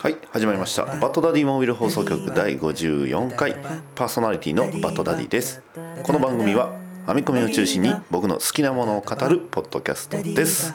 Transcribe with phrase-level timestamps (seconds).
[0.00, 0.86] はい始まりました。
[0.86, 3.54] バットダディモービル放送局第54回
[3.94, 5.62] パーソナリティのバットダディです。
[6.02, 10.74] この番組は編み込みを中心に僕の好きなものを語るポッドキャストです。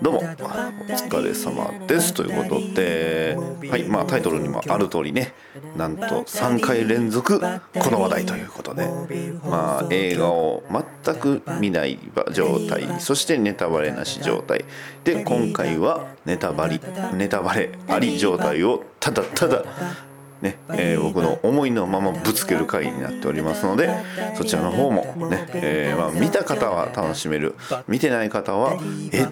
[0.00, 2.14] どうもお疲れ様です。
[2.14, 3.36] ということで
[3.68, 5.34] はいまあタイトルにもある通りね
[5.76, 8.88] なんと3回連続この話題ということで
[9.44, 10.62] まあ映画を
[11.04, 11.98] 全く見ない
[12.32, 14.64] 状態そしてネタバレなし状態。
[15.02, 16.80] で今回はネタバレ
[17.14, 19.64] ネタバレあり状態をただただ
[20.42, 23.90] ねえー、僕の思いのままぶつける回になっておりますので
[24.34, 27.54] そちらの方もね、えーまあ、見た方は楽しめる
[27.88, 28.78] 見てない方は
[29.12, 29.28] え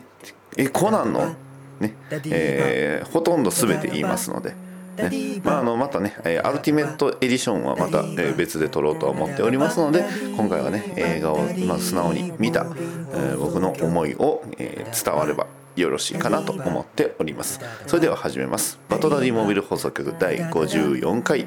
[0.56, 1.34] えコナンの、
[1.80, 4.54] ねえー、ほとんど全て言いますので。
[4.96, 10.04] ねまあ、あのまたね、えアルティメットエディションはまた、え別で撮ろうとは思っておりますので
[10.36, 12.64] 今回はね映画を、まあ、素直に見た、
[13.12, 17.60] え僕の思いを、え伝わればよろしいかなと思っております。
[17.86, 18.78] それでは始めます。
[18.88, 21.46] バトダディモビル放送局第54回。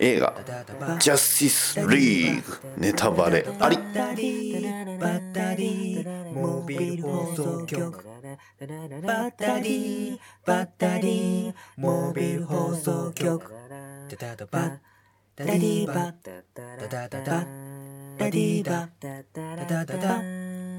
[0.00, 0.32] 映画
[1.00, 3.76] 「ジャスティス・リーグ」ネタバレあり。
[3.76, 3.82] バ
[5.34, 8.04] タリモビル放送局。
[9.02, 13.52] バタリバタリモビル放送局。
[14.08, 14.78] ダダダバ
[15.36, 17.44] ダディバダダダダダ
[18.18, 20.47] ディバダダダダ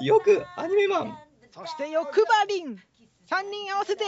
[0.00, 1.18] よくアニメマン
[1.52, 2.82] そして欲張りン
[3.30, 4.04] 3人合わせて。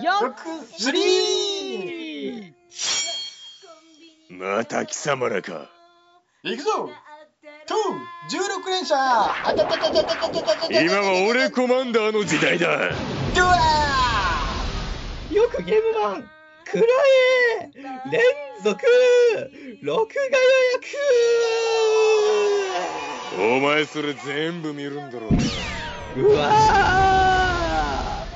[0.00, 2.52] よくスリー
[4.30, 5.68] また貴様らか。
[6.42, 6.90] 行くぞ。
[8.30, 8.94] 16連射。
[10.82, 12.66] 今は俺コマンダーの時代だ。
[13.34, 13.54] ドゥア
[15.32, 16.22] よくゲームマン
[16.64, 16.84] くら
[17.62, 17.70] え。
[18.12, 18.22] 連
[18.62, 18.80] 続。
[19.82, 20.44] 録画予
[20.74, 22.55] 約。
[23.34, 25.36] お前それ全部見るんだろ約
[26.16, 28.26] うわ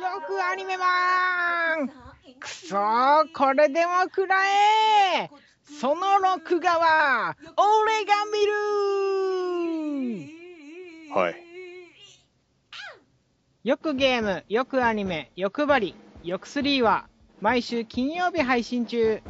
[0.00, 2.06] よくアニメマン
[2.38, 4.36] くそーこれでもくら
[5.22, 5.30] え。
[5.80, 8.46] その録画は俺が見
[11.10, 11.14] る。
[11.14, 11.36] はい。
[13.64, 17.08] よくゲーム、よくアニメ、よくばり、よく3は
[17.40, 19.20] 毎週金曜日配信中。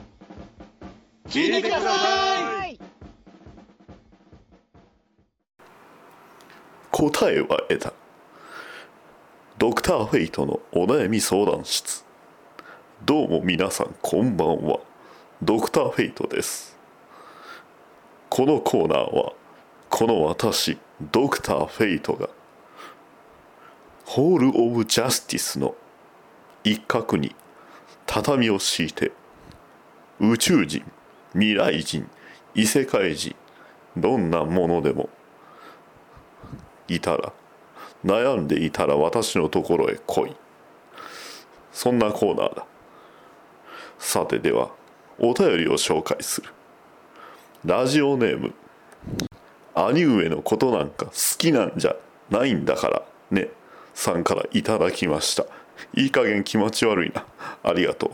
[1.29, 2.36] 聞いてくださいい
[6.99, 7.93] 答えは得た。
[9.59, 12.07] ドクターフェイトのお悩み相談室。
[13.05, 14.81] どうも皆さんこんばんは。
[15.43, 16.75] ドクターフェイトです。
[18.31, 19.35] このコーナーは
[19.91, 20.79] この私
[21.13, 22.31] ドクターフェイトが
[24.07, 25.75] ホール・オブ・ジャスティスの
[26.65, 27.37] 一角に
[28.07, 29.13] 畳を敷いて
[30.19, 30.83] 宇宙人
[31.35, 32.09] 未来人
[32.55, 33.37] 異世界人
[33.99, 35.11] どんなものでも
[36.89, 37.33] いたら
[38.05, 40.37] 悩んでいたら私のところへ来い。
[41.73, 42.67] そんなコーナーだ。
[43.99, 44.71] さてでは
[45.19, 46.51] お便りを紹介する。
[47.65, 48.55] ラジオネーム
[49.75, 51.97] 兄上のことなんか好きなんじゃ
[52.31, 53.51] ないんだからね。
[53.95, 55.45] さんからいただきました。
[55.95, 57.25] いい加減気持ち悪いな。
[57.63, 58.11] ありがとう。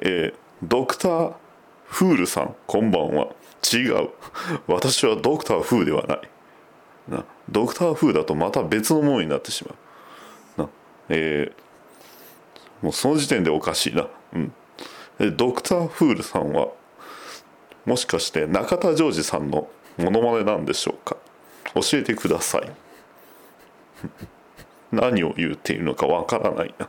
[0.00, 1.32] えードクター
[1.84, 3.28] フールさんこんばんは。
[3.72, 4.10] 違う。
[4.66, 6.20] 私はドクターフーではない。
[7.10, 9.74] なドクターフーだとまた別のものになってしま
[10.58, 10.62] う。
[10.62, 10.68] な
[11.08, 11.70] えー
[12.82, 14.08] もうその時点でおかしいな。
[14.32, 15.36] うん。
[15.36, 16.68] ドクターフールさんは
[17.84, 19.68] もしかして中田ジョージさんの
[19.98, 21.16] モノマネなんでしょうか？
[21.74, 22.72] 教えてください。
[24.92, 26.88] 何を言うているのかわからないな。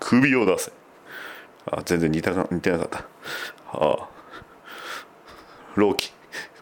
[0.00, 0.72] 首を出せ。
[1.70, 2.98] あ全然似たか似てなかった。
[2.98, 3.04] あ
[3.72, 4.08] あ
[5.76, 6.12] ロキ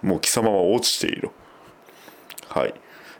[0.02, 1.30] もう貴様は落ちている。
[2.50, 2.74] はい、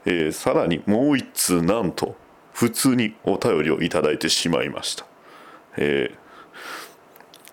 [0.05, 2.17] えーさらにもう一通なんと
[2.53, 5.07] 普通にお便りをいただいてしまいました。
[5.79, 6.19] えー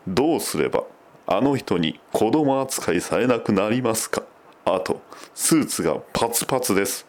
[0.08, 0.84] どうすれば
[1.26, 4.24] あの人に子供扱いされなくなりますか？
[4.64, 5.02] あと
[5.36, 7.06] スーツがパツパツです。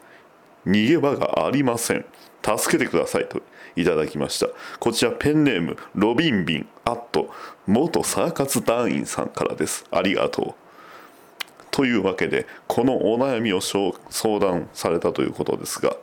[0.66, 2.04] 逃げ場がありません。
[2.42, 3.40] 助けてくださいと
[3.76, 4.48] いただきました。
[4.80, 7.30] こちらペンネームロビンビンアット
[7.66, 9.86] 元サーカス団員さんからです。
[9.92, 10.54] ありがとう。
[11.70, 13.92] というわけでこのお悩みを相
[14.38, 15.96] 談されたということですが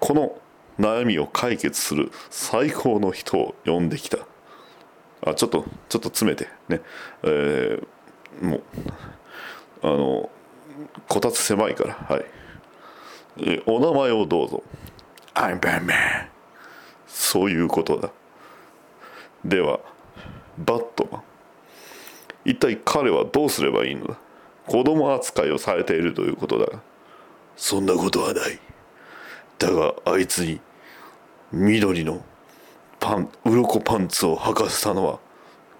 [0.00, 0.38] この
[0.78, 4.18] 悩みを解決する最高の人を呼んできた。
[5.26, 6.80] あちょっとちょっと詰めてね。
[7.22, 8.62] えー、もう
[9.82, 10.30] あの
[11.08, 12.24] こたつ狭いからはい、
[13.40, 14.62] えお名前をどうぞ。
[15.34, 16.26] I'm Batman
[17.06, 18.10] そういうことだ。
[19.44, 19.80] では
[20.58, 21.22] バットマン
[22.44, 24.18] 一体彼はどうすればいいのだ？
[24.66, 26.66] 子供扱いをされているということだ。
[26.66, 26.80] が
[27.56, 28.58] そんなことはない。
[29.58, 30.60] だがあいつに
[31.52, 32.24] 緑の
[32.98, 35.18] パン鱗パンツを履かせたのは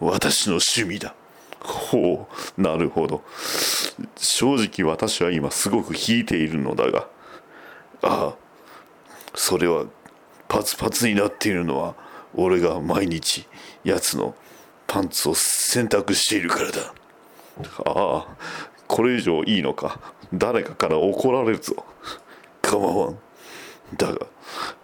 [0.01, 1.15] 私の趣味だ。
[1.61, 3.23] ほうなるほど。
[4.17, 7.09] 正直私は今すごく引いているのだが。
[8.03, 8.35] ああ
[9.35, 9.87] それは
[10.47, 11.95] パツパツになっているのは
[12.35, 13.47] 俺が毎日
[13.83, 14.35] 奴の
[14.87, 16.95] パンツを洗濯しているからだ。
[17.87, 18.27] ああ
[18.87, 20.01] これ以上いいのか？
[20.33, 21.85] 誰かから怒られるぞ。
[22.63, 23.19] 構わん。
[23.97, 24.27] だが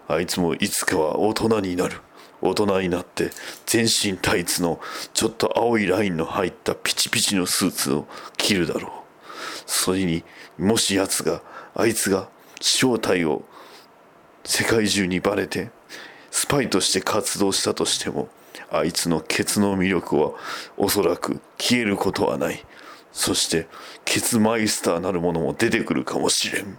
[0.09, 2.01] あいつもいつかは大人になる。
[2.43, 3.31] 大人になって
[3.67, 4.81] 全身タイツの
[5.13, 8.07] ちょっと青いラインの入ったピチピチのスーツを
[8.39, 8.91] 着るだろう。
[9.67, 10.25] それに
[10.59, 11.43] もし奴が
[11.75, 12.29] あいつが
[12.61, 13.43] 正体を
[14.45, 15.71] 世界中にバレて
[16.31, 18.29] スパイとして活動したとしても
[18.71, 20.33] あいつのケツの魅力は
[20.79, 22.65] おそらく消えることはない。
[23.13, 23.69] そして
[24.05, 26.79] ケツマイスターなるものも出てくるかもしれん。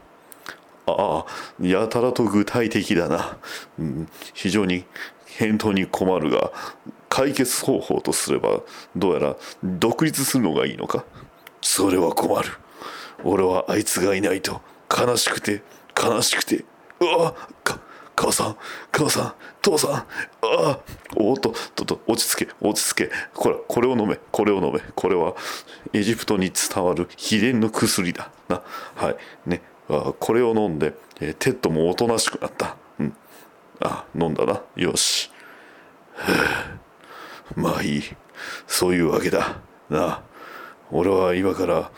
[0.87, 3.37] ああやたらと具体的だな、
[3.79, 4.85] うん、非常に
[5.25, 6.51] 返答に困るが
[7.07, 8.61] 解決方法とすれば
[8.95, 11.05] どうやら独立するのがいいのか。
[11.61, 12.49] それは困る。
[13.23, 15.61] 俺はあいつがいないと悲しくて
[15.95, 16.65] 悲しくて。
[16.99, 17.47] うわか
[18.21, 18.57] 母さん
[18.91, 19.33] 母さん
[19.63, 19.91] 父さん。
[19.93, 20.05] あ
[20.43, 20.79] あ
[21.15, 23.09] おっととと落ち着け落ち着け。
[23.33, 24.79] これこれを飲めこれを飲め。
[24.93, 25.33] これは
[25.91, 28.31] エジプトに伝わる秘伝の薬だ。
[28.47, 28.61] な。
[28.95, 29.49] はい。
[29.49, 29.63] ね。
[29.89, 32.77] あこれを飲んで、えーテッドもおとなしくなった。
[32.99, 33.15] うん。
[33.79, 34.61] あ飲んだな。
[34.75, 35.31] よし。
[36.13, 36.79] はあ
[37.55, 38.03] まあいい。
[38.67, 39.61] そういうわけだ。
[39.89, 40.21] な。
[40.91, 41.91] 俺は今から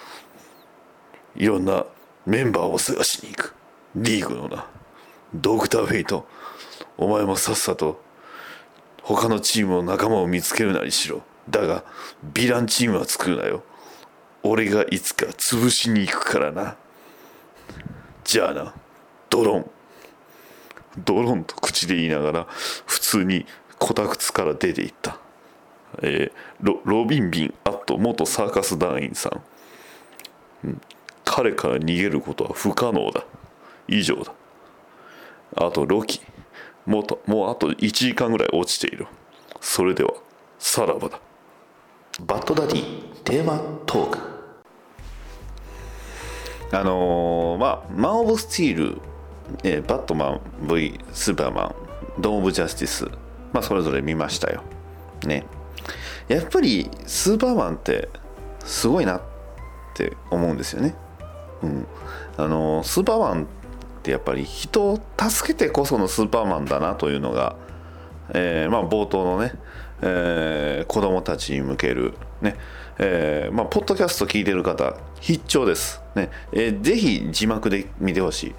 [1.36, 1.86] いろんな
[2.26, 3.56] メンバーを探しに行く。
[3.96, 4.68] リーグのな。
[5.36, 6.28] ドクター・フェイト。
[6.98, 8.02] お前もさっさと
[9.02, 11.24] 他のチームの仲間を見つけるなりしろ。
[11.50, 11.84] だが
[12.34, 13.64] ヴィランチームは作るなよ。
[14.44, 16.76] 俺がいつか潰しに行くからな。
[18.24, 18.74] じゃあな
[19.30, 19.70] ドローン。
[20.98, 22.48] ドローンと口で言いながら
[22.86, 23.46] 普通に
[23.80, 25.20] こたつから出ていった、
[26.02, 26.32] えー
[26.62, 29.42] ロロビンビンあと元サーカス団員さん、
[30.68, 30.82] うん。
[31.26, 33.26] 彼から逃げることは不可能だ。
[33.88, 34.34] 以上だ。
[35.56, 36.22] あとロキ。
[36.86, 39.08] もうともうあと1時間ぐらい落ちている。
[39.62, 40.12] それでは
[40.60, 41.20] さらばだ。
[42.26, 44.20] バッドダディテーマトーク。
[46.72, 49.02] あのーまあマン・オブ・スティール、
[49.64, 51.76] えーバットマン V スーパーマン
[52.20, 53.06] ドーム・オブ・ジャスティス
[53.52, 54.64] まあそれぞれ見ましたよ。
[55.26, 55.46] ね。
[56.28, 58.10] やっぱりスーパーマンって
[58.60, 59.22] すごいなっ
[59.94, 60.96] て思うんですよね。
[61.62, 61.88] うん、
[62.38, 63.48] あのスーパーマン
[64.04, 67.56] ってやっぱり人を助けてこそのスーパーマンだなというのが、
[68.34, 69.54] えーまあ、冒頭のね、
[70.02, 72.58] えー子供たちに向けるね、
[73.00, 78.56] えーまあ、ポッドキャスト聞いてる方必聴です、ねえーぜひ字幕で見てほしい。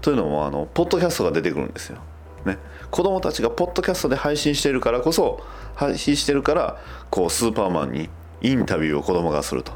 [0.00, 1.98] というのもあのポッドキャストが出てくるんですよ、
[2.44, 2.58] ね、
[2.92, 5.42] 子供たちがポッドキャストで配信してるからこそ
[5.74, 8.08] 配信してるからこうスーパーマンに
[8.42, 9.72] インタビューを子供がすると。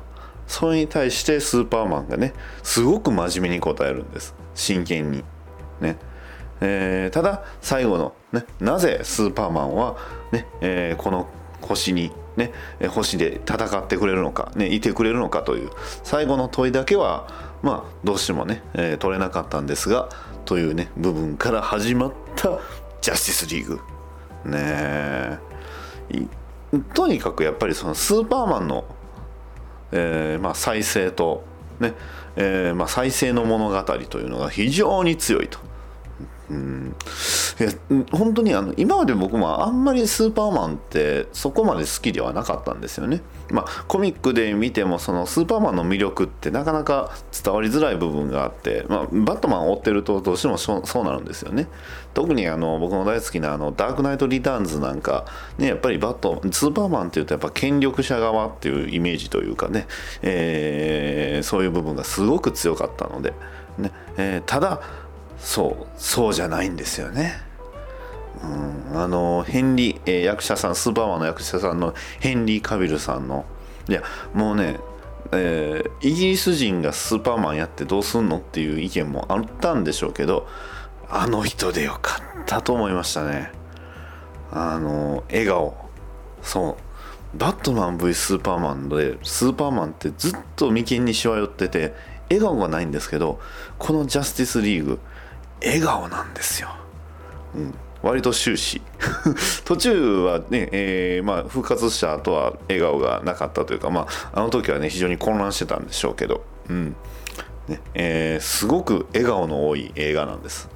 [0.47, 4.35] それに対してスーパーマンがねすごく真面目に答えるんです。
[4.59, 5.25] 真剣に。
[5.81, 5.97] ね。
[6.61, 9.97] えーただ最後の、ね、なぜスーパーマンは、
[10.33, 11.29] ねえーこの
[11.61, 12.53] 星に、ね、
[12.89, 15.71] 星で戦ってくれるのか、ね、いてくれるのかという
[16.03, 17.29] 最後の問いだけは
[17.63, 20.09] まあどうしてもね、えー取れなかったんですが
[20.45, 22.59] というね部分から始まった
[23.01, 23.67] ジャスティスリー。
[23.67, 23.81] グ
[24.45, 25.39] ね
[26.95, 28.85] とにかくやっぱりそのスーパーマンの
[29.91, 31.45] えーまあ、再生と、
[31.81, 31.95] ね
[32.41, 35.59] えーまあ、再生の物語というのが非常に強いと。
[36.51, 36.95] うん
[37.61, 37.71] いや
[38.13, 43.21] 本当にあの今まで僕もあんまりスーパーマンってそこまで好きではなかったんですよね。
[43.51, 47.11] まあコミックで見てもそのスーパーマンの魅力ってなかなか
[47.45, 51.69] 伝わりづらい部分があって、まあ、バットマンを追ってるとどうしてもそうそうなるんですよね。
[52.15, 55.27] 特にあの僕の大好きなあのダークナイト・リターンズなんか、
[55.59, 59.87] ね、やっぱりバットスーパーマンっていうとやっぱ権力者側っていうイメージというかね、
[60.23, 63.33] えーそういう部分がすごく強かったので、
[63.79, 64.81] ねえーただ
[65.39, 67.41] そうそうじゃないんですよね。
[68.43, 73.45] うん、あのヘンリー、えー役者さんスーパーマンの役者さんのヘンリー・カビルさんの。
[73.89, 74.03] いや
[74.35, 74.79] もうね、
[75.33, 80.47] えーイギリス人がスーパーマンやってどうすんのっていう意見もあったんでしょうけど
[81.09, 83.51] あの人でよかったと思いましたね。
[84.51, 85.75] あの笑顔。
[86.43, 86.89] そう。
[87.35, 91.95] バットマン V スーパーマンでスーパーマンってずっと眉間にしわ寄ってて
[92.31, 93.39] 笑顔がないんですけど
[93.79, 94.99] このジャスティスリーグ
[95.63, 96.69] 笑顔なんですよ。
[97.55, 98.81] うん、割と終始。
[99.65, 106.97] 途中はね、えーまあ、復活した後は笑顔がなかったというか、まあ、あの時はね非常に混乱してたんでしょうけど、うん。
[107.69, 110.69] ねえーすごく笑顔の多い映画なんです。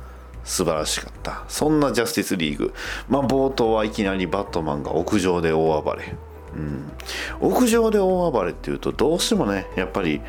[0.44, 1.44] 素晴らしかった。
[1.48, 2.74] そんなジャスティスリーグ、
[3.08, 6.14] まあ、冒頭はいきなりバットマンが屋上で大暴れ、
[6.56, 6.90] うん、
[7.40, 10.20] 屋上で大暴れっていうとどうしてもねやっぱり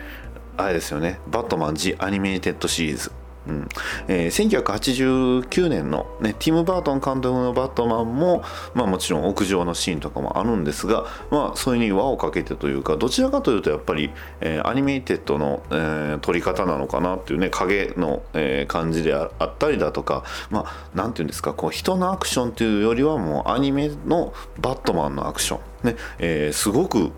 [0.56, 1.20] あれですよね。
[1.28, 3.12] バットマン・ジ・アニメーテッドシリーズ。
[3.48, 3.68] うん。
[4.08, 27.12] えー1989年の、ね、ティム・バートン監督の「バットマンも」まあ、もちろん屋上のシーンとかもあるんですが、まあ、それに輪をかけてというかどちらかというとやっぱり、えーアニメーテッドの、えー撮り方なのかなっていうね影の、えー感じであったりだとか、まあ、ていうんですかこう人のアクションというよりはもうアニメのバットマンのアクション、ねえーすごく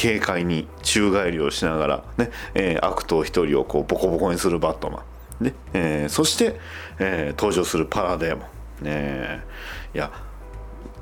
[0.00, 5.11] 軽快に宙返りをしながら、ねえー悪党一人をこうボコボコにするバットマン。
[5.42, 6.58] で、えーそして、
[6.98, 8.44] えー登場するパラデーモ
[8.82, 9.44] ン、ね、
[9.94, 10.10] いや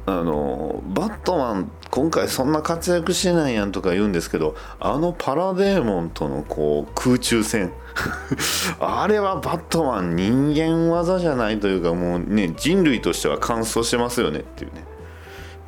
[0.06, 7.72] あのバットマン今回そんな活躍してないやんとか言うんですけどあのパラデーモンとのこう空中戦。
[8.78, 14.84] あれはバットマン人間技じゃないというかもうね人類としては完走してますよねっていうね。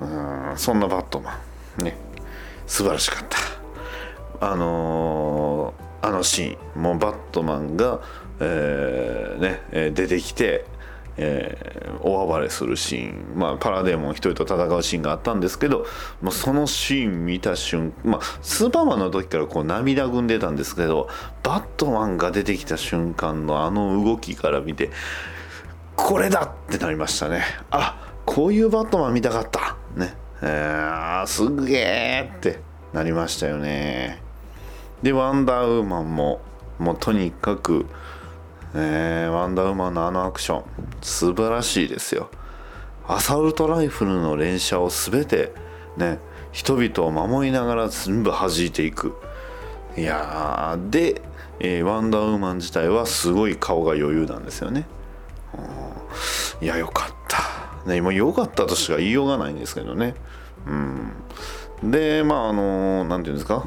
[0.01, 0.05] う
[0.55, 1.39] んそんなバットマ
[1.81, 1.85] ン。
[1.85, 1.97] ね
[2.67, 4.49] 素晴らしかった。
[4.53, 6.83] あのーあのシーン。
[6.83, 8.01] もうバットマンが、
[8.43, 10.65] えね出てきて、
[11.17, 15.87] えー大暴れするシーン、まあ、パラデーモン一人と戦うシーンがあったんですけど
[16.21, 21.09] もうそのシーン見た瞬間、まあ、スーパーマンの時からこう涙ぐんでたんですけど
[21.43, 24.91] バットマンが出てきた瞬間のあの動きから見て
[25.97, 27.45] これだってなりましたね。
[27.71, 29.77] あこういうバットマン見たかった。
[29.95, 30.15] ね。
[30.41, 32.61] えー、すげえって
[32.93, 34.23] なりましたよね。
[35.03, 36.41] でワンダーウーマンも
[36.79, 37.87] もうとにかく、
[38.75, 40.65] えーワンダーウーマンのあのアクション。
[41.03, 42.31] 素晴らしいですよ。
[43.07, 45.53] アサルトライフルの連射を全て
[45.97, 46.19] ね
[46.53, 49.15] 人々を守りながら全部弾いていく。
[49.97, 51.21] いやーで、
[51.61, 54.87] えーワンダーウーマン自体はすごい顔が余裕なんですよね。
[56.63, 60.15] いやよかった、ね、今よかったとしか言いようがないんですけどね。
[61.83, 61.91] うん。
[61.91, 63.67] でまああのなんていうんですか？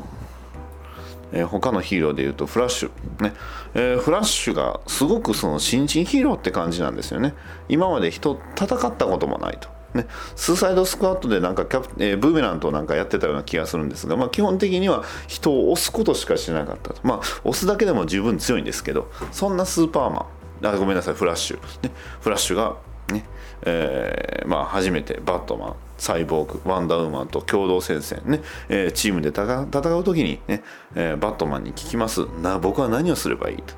[1.33, 3.33] えー他のヒーローでいうとフラッシュ、ね。
[3.75, 7.35] えーフラッシュがすごくその新人ヒーローって感じなんですよね。
[7.69, 9.69] 今まで人戦ったこともないと。
[9.93, 16.99] ね、スーサイドスクワットでなんかキャプ、えーブーメランとなんかやってたような気がするんですが、まあ、基本的には人を押すことしかしなかったと。
[17.03, 20.27] まあ押すだけでも十分強いんですけどそんなスーパーマ
[20.63, 20.67] ン。
[20.67, 21.91] あごめんなさいフラッシュ、ね、
[22.21, 22.75] フラッシュが
[23.11, 23.25] ね。
[23.61, 25.75] えーまあ、初めてバットマン。
[25.97, 30.63] サイボーグワンダーウーマンと共同戦線ね、えーチームで戦う戦う時にね、
[30.95, 32.25] えーバットマンに聞きます。
[32.41, 33.73] な僕は何をすればいいと、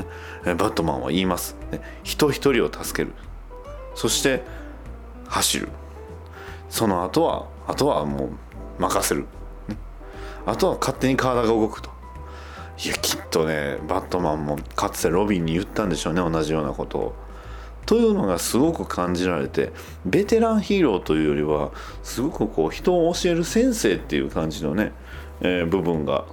[0.00, 0.06] ね。
[0.46, 3.14] えーバットマンは言います、ね、人一人を助ける。
[3.94, 4.42] そして
[5.28, 5.68] 走る。
[6.68, 8.30] その後はあとはもう
[8.82, 9.26] 任せる、
[9.68, 9.76] ね、
[10.46, 11.90] あとは勝手に体が動くと。
[12.84, 16.22] いやきっとねバットマンもかつてロビンに言ったんでしょうね。
[16.22, 17.14] 同じようなことを。
[17.90, 19.72] というのがすごく感じられて
[20.06, 21.72] ベテランヒーローというよりは
[22.04, 24.92] すごくこう人を教える先生っていう感じのね、
[25.40, 26.24] えー部分が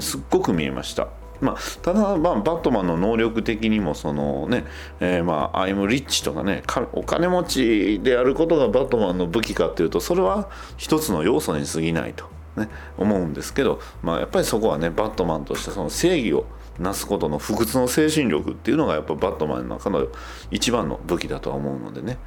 [0.00, 1.08] すっごく見えました。
[1.42, 4.64] まあ、ただ、まあ、バットマンの能力的にもそのね、
[4.98, 12.24] えーまあ、アイムリッチとかねかお金持ちであることがバットマンの武器かっていうとそれは一つの要素に過ぎないと、
[12.56, 16.46] ね、思うんですけど、まあ、やっぱりそこはねバットマンとしてその正義を
[16.78, 20.06] なすことの不屈の精神力っていうのがやっぱバットマンの中の
[20.50, 22.18] 一番の武器だとは思うのでね、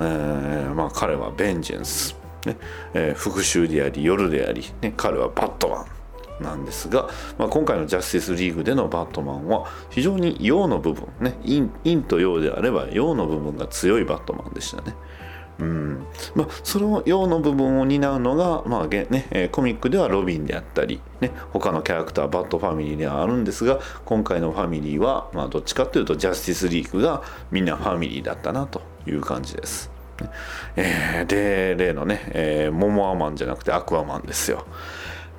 [0.00, 2.56] えーまあ、彼はベンジェンス、ね。
[2.94, 5.86] えー復讐であり夜であり、ね、彼はバットマ
[6.40, 11.36] ンなんですが、まあ、今回のジャスティスリーグでのバットマンは非常に陽の部分ね。
[11.42, 14.94] 陰陰と陽であれば陽の部分が強いバットマンでしたね。
[15.58, 29.90] うんまあ、その陽の部分を担うのが、まあねコミックではロビンであったり、ね、他のキャラクターバッドファミリーではあるんですが今回のファミリーは、まあ、どっちかというとジャスティスリーグがみんなファミリーだったなという感じです。
[30.76, 34.64] えーで例のね、えーモモアマンじゃなくてアクアマンですよ。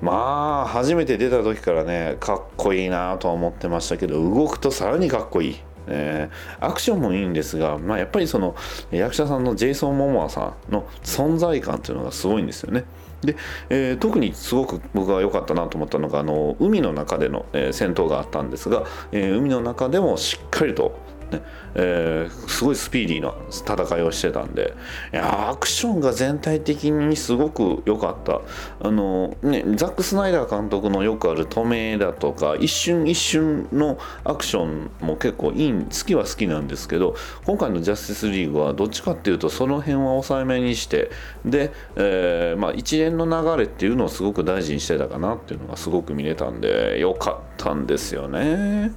[0.02, 5.60] まあ初めて出た時からねかっこいいなとは思ってましたけど動くとさらにかっこいい。
[5.86, 8.54] えーアクションもいいんですが、まあ、やっぱりその
[8.90, 12.84] 役者さんのジェイソン・モモアさんの存在感っていうのがすごいんですよね。
[13.22, 13.36] で、
[13.68, 20.98] えー特にすごく僕が良かったなと思ったのがあの海の中での、えー戦闘があったんですが、え海の中でもしっかりと、
[21.30, 21.42] ね。
[21.74, 24.74] えーすごいスピーディーな戦いをしてたんで。
[25.12, 28.40] いやアクションが全体的にすごく良かった。
[28.86, 41.10] あの、ね、ザック・スナイダー監督のよくある止めだとか一瞬一瞬のアクションも結構いい好きは好きなんですけど今回のジャスティスリーグはどっちかっていうとその辺は抑えめにして
[41.44, 48.92] で、えーまあ、一連の流れっていうのをすごく大事にしてたかなっていうのがすごく見れたんで良かったんですよね。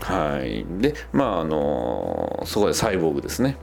[0.00, 3.56] はい、でまああのそこでサイボーグですね。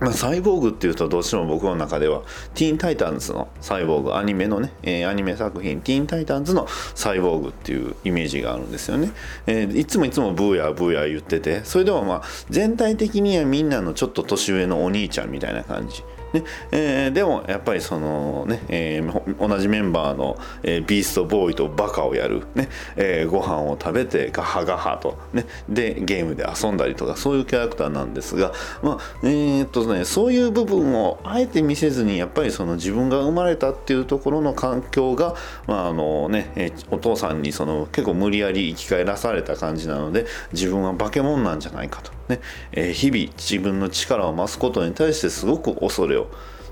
[0.00, 2.22] まあ、サイボーグっていうとどうしても僕の中では
[2.54, 9.12] ティーン・タイタンズのサイボーグアニメのね、えーアニメ作品ティーン・タイタンズのサイボーグっていうイメージがあるんですよね、
[9.46, 16.04] えーいつもいつもブーヤーブーヤー言っててそれでもまあ全体的にはみんなのちょっと年上のお兄ちゃんみたいな感じ。
[16.40, 16.44] ね。
[16.72, 22.68] えーでもやっぱりそのね、えー同じメンバーの、えービーストボーイとバカをやる、ね。
[22.96, 28.52] えーご飯を食べてガハガハと、ね、でゲームで遊んだりとかそういうキャラクターなんですが、
[28.82, 35.34] まあえーっとね、そういう部分をあえて見せずにやっぱりその自分が生まれたっていうところの環境が、
[35.66, 42.40] まああのねえーお父さんにその結構無理やり生き返らされた感じなので自分は化け物なんじゃないかと、ね
[42.72, 46.28] えー日々自分の力を増すことに対してすごく恐れを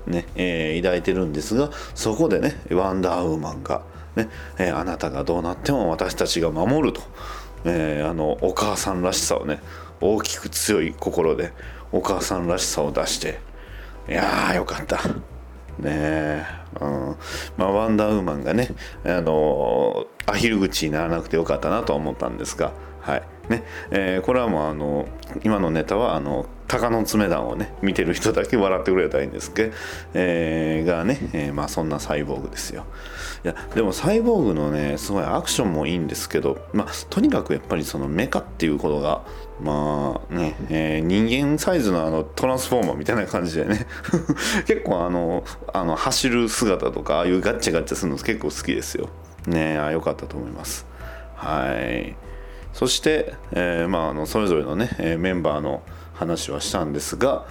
[0.07, 3.83] ねえー抱いてるんですがそこでねワンダーウーマンが、
[4.15, 7.01] ねえーあなたがどうなっても私たちが守ると、
[7.65, 9.59] えあのお母さんらしさをね
[10.01, 11.53] 大きく強い心で
[11.91, 13.39] お母さんらしさを出して
[14.07, 14.99] いやーよかった。
[15.79, 16.45] ねえ、
[16.79, 17.15] うん
[17.57, 18.69] まあ、ワンダーウーマンがね、
[19.03, 22.71] あのアヒル口にならなくてよかったなと思ったんですが、
[23.01, 23.63] はいね。
[23.91, 25.07] えーこれはもうあの
[25.43, 29.73] 今のネタはあの鷹の爪弾をね見てる人だけ笑ってくれたらいいんですけど、
[30.13, 32.85] えーがね、えーまあ、そんなサイボーグですよ。
[33.43, 39.21] いやでもサイボーグのねすごいアクションもいいんですけど、まあ、とにかくやっぱりそのメカっていうことが
[39.61, 43.85] まあね、えー人間サイズのあのトランスフォーマーみたいな感じでね。
[44.65, 49.09] 結構あのあの走る姿とかああいうガッチャガッチャするの結構好きですよ。
[49.45, 50.87] ねあ良かったと思います。
[51.35, 52.15] はい。
[52.75, 55.81] そして、えーまあ、あのそれぞれのね、メンバーの
[56.13, 57.45] 話はしたんですが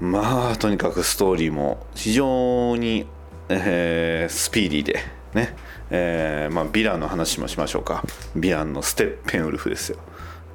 [0.00, 3.06] まあとにかくストーリーも非常に、
[3.48, 4.98] えースピーディーで
[5.34, 5.54] ね、
[5.90, 8.02] えーまあ、ヴィランの話もしましょうか。
[8.36, 9.98] ヴィランのステッペンウルフですよ。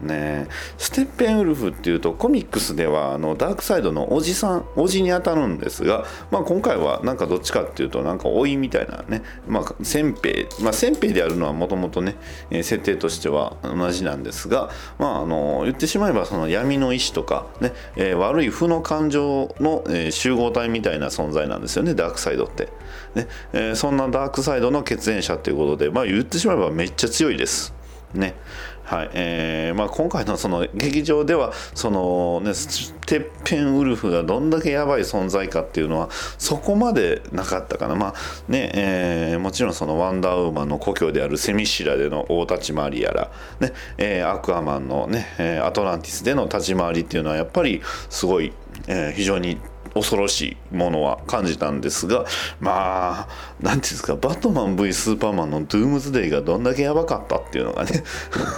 [0.01, 0.47] ね。
[0.77, 12.15] ステッペンウルフっていうとコミックスではあのダークサイドのおじさんおじに当たるんですが、まあ、今回はなんかどっちかっていうとなんか老いみたいなね、まあ、先兵、まあ、先兵であるのはもともとね、
[12.49, 22.69] え設定としては同じなんですが、まあ、あの言ってしまえばその闇の意志とか、ねえー悪い負の感情の、え集合体みたいな存在なんですよねダークサイドって、
[23.13, 27.73] ねえそんなダークサイドの血縁者ということで、まあ、言ってしまえばめっちゃ強いです。
[28.15, 28.35] ね。
[28.85, 29.09] はい。
[29.13, 38.13] えーまあ、今回のその劇場ではその、ね、ステッペンウルフがどんだけやばい存在かっていうのはそこまでなかったかな、まあ
[38.47, 45.25] ねえーもちろんそのワンダーウーマンの故郷であるセミシラでの大立ち回りやら、ねえーアクアマンの、ね
[45.63, 48.53] アトランティスでの立ち回りっていうのはやっぱりすごい、
[48.87, 49.57] えー非常に
[49.95, 52.25] 恐ろしいものは感じたんですが
[52.59, 53.27] まあ
[53.61, 58.03] 何ていうんですかバットマン V スーパーマンのドゥームズデイがどんだけやばかったっていうのがね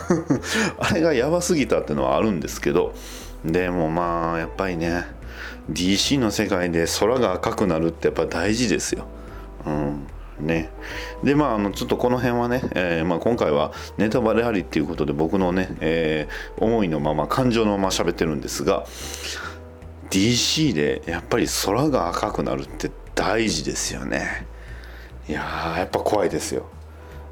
[0.80, 2.94] あれがやばすぎたっていうのはあるんですけど
[3.46, 5.06] でもまあやっぱりね
[5.72, 9.06] DC の世界で空が赤くなるってやっぱ大事ですよ。
[9.66, 10.08] うん
[10.40, 10.70] ね、
[11.24, 18.86] でまああのちょっとこの辺はね、えーまあ、今回はネタバレありっていうことで僕のね、えー思いのまま感情のまま喋ってるんですが
[20.10, 24.48] DC でやっぱり空が赤くなるって大事ですよね。
[25.28, 26.66] いやーやっぱ怖いですよ。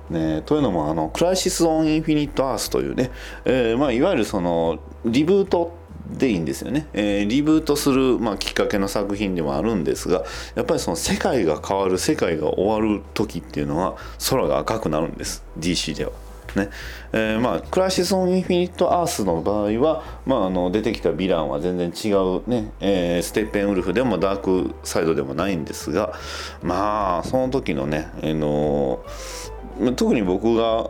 [0.10, 3.10] ね、というのもあの「クライシス・オン・インフィニット・アース」というね、
[3.44, 5.76] えーまあ、いわゆるそのリブート
[6.08, 13.96] でいいんですよね、えーリブートする、まあ、きっかけの作品でもあるんですがやっぱりその世界が変わる世界が終わる時っていうのは
[14.30, 15.44] 空が赤くなるんです。
[15.58, 16.12] DC では。
[16.56, 16.70] ね。
[17.14, 26.14] えーまあ、クラシス・オン・インフィニット・アースの場合は、まあ、あの出てきたヴィランは全然違う、ねえーステッペンウルフでもダークサイドでもないんですが
[26.62, 29.56] まあその時のね、あのー
[29.98, 30.90] 特に僕が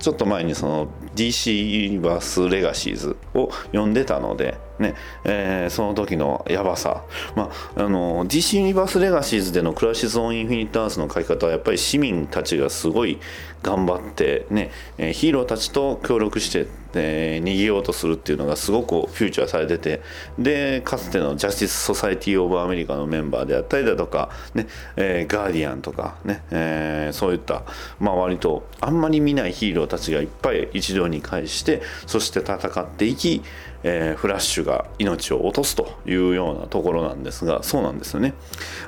[0.00, 7.02] ちょっと前にその DC ユニバースレガシーズを読んでたので、ねえーその時のやばさ、
[7.34, 13.18] まあ、あの DC ユニバースレガシーズでのクライシス・オン・インフィニット・アースの書き方はやっぱり市民たちがすごい
[13.62, 20.02] 頑張って、ねえヒーローたちと協力して、えー逃げようとするっていうのがすごくフィーチャーされてて
[20.38, 27.62] でかつてのジャスティス・ソサイティ・オブ・アメリカのメンバーであったりだとか、ねえーガーディアンとかね、えーそういった、
[27.98, 33.42] まあ、割とあんまり見ないヒーローたちがいっぱい一堂に会してそして戦っていき、
[33.88, 38.34] えーフラッシュが命を落とすというようなところなんですがそうなんですよね。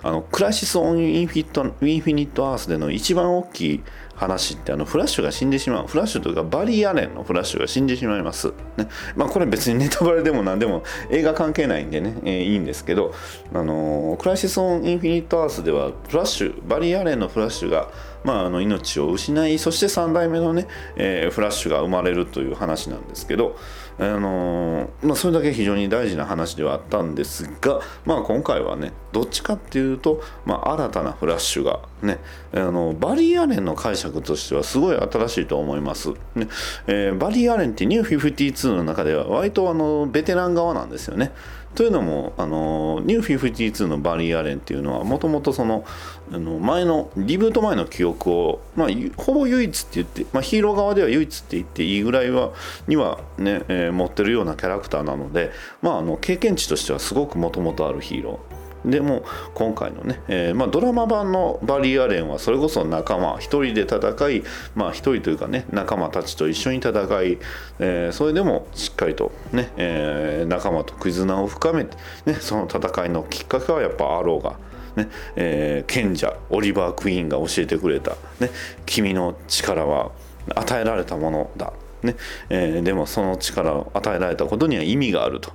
[0.03, 3.83] あのクライシス・オン・インフィニット・インフィニット・アースでの一番大きい
[4.17, 8.89] 話ってあのフラッシュが死んでしまうフラッシュというかバリー・アレンのフラッシュが死んでしまいます、ね。
[9.15, 13.15] まあ、これ別にネタバレでも何でも映画関係ないんでね、えーいいんですけど、
[13.55, 17.89] あのークライシス・オン・インフィニット・アースではフラッシュバリー・アレンのフラッシュが、
[18.25, 23.57] まあ、あの命を失いそして3代目のね、えーフラッシュが生まれるという話なんですけど、
[24.01, 32.19] あのまあ、それだけ非常に大事な話ではあったんですが、まあ、今回はねどっちかっていうと、まあ、新たなフラッシュがね
[32.53, 36.49] あのバリー・アレンの解釈としてはすごい新しいと思います、ね
[36.87, 41.33] えーバリー・アレンってニュー52の中では割とあのベテラン側なんですよね。
[41.75, 45.85] というのもあのニュー52のバリー・アレンっていうのはもともとその
[46.33, 52.53] あの前のリブート前の記憶を、まあ、ほぼ唯一って言って、まあ、ヒーロー側では唯一って言っていいぐらいは
[52.87, 55.51] にはね、えー持ってるようなキャラクターなので、
[55.83, 58.48] まあ、あの経験値としてはすごくもともとあるヒーロー。
[58.85, 66.91] でも今回のね、えーまあ、ドラマ版のバリ・アレンはそれこそ仲間一人で戦いまあ一人というかね仲間たちと一緒に戦
[67.23, 67.39] い、
[67.79, 74.57] えーそれでもしっかりとね、えー仲間と絆を深めて、ね、その戦いのきっかけはやっぱアローが。
[74.97, 78.51] ねえ賢者オリバー・クイーンが教えてくれた、ね
[78.85, 80.11] 「君の力は
[80.57, 82.17] 与えられたものだ」ね
[82.49, 85.53] えでもその力を与えられたことには意味があると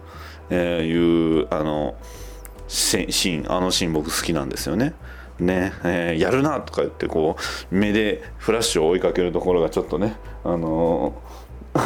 [0.50, 1.96] えいうあの
[2.68, 4.94] シーンあのシーン僕好きなんですよね。
[5.40, 7.36] ねえーやるなとか言ってこ
[7.72, 11.14] う目でフラッシュを追いかけるところがちょっとねあのーあの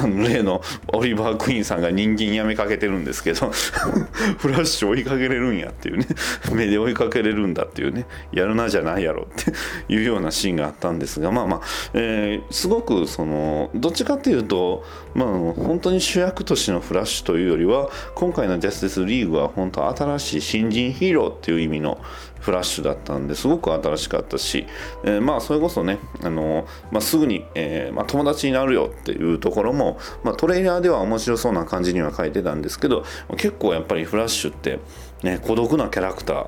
[0.05, 0.61] 例の
[0.93, 3.51] オリバー・クイーンさんが人間やめかけてるんですけど
[4.37, 6.07] フラッシュ追いかけれるんやっていうね。
[6.51, 8.05] 目で追いかけれるんだっていうね。
[8.31, 9.53] やるなじゃないやろって
[9.87, 11.61] いうようなシーンがあったんですがまあまあ、
[11.93, 21.99] えーすごくそのどっちかっていうと、まあ、本当に主役としてのフラッシュというよりは今回のジャスティスリーグは本当新しい新人ヒーローっていう意味の
[22.47, 24.67] フラッシュだったんですごく新しかったし、
[25.03, 34.79] えーまあそれこそねあの、まあ、すぐに、えーまあ、友達になるよっていうところも、まあ、トレーラーでは面白そうな感じには書いてたんですけど結構やっぱりフラッシュって、
[35.23, 36.47] ね、孤独なキャラクター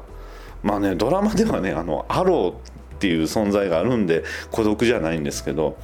[0.64, 2.56] まあねドラマではねあのアローっ
[3.00, 5.78] ていう存在があるんで孤独じゃないんですけど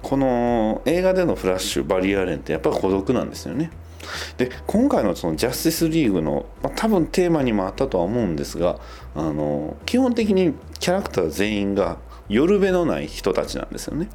[0.00, 3.72] この映画でのフラッシュバリアレンってやっぱり孤独なんですよね。
[4.36, 8.78] で今回のそのジャスティスリーグの、まあ、多分テーマにもあったとは思うんですが
[9.14, 14.08] あの基本的にキャラクター全員が夜べのない人たちなんですよね。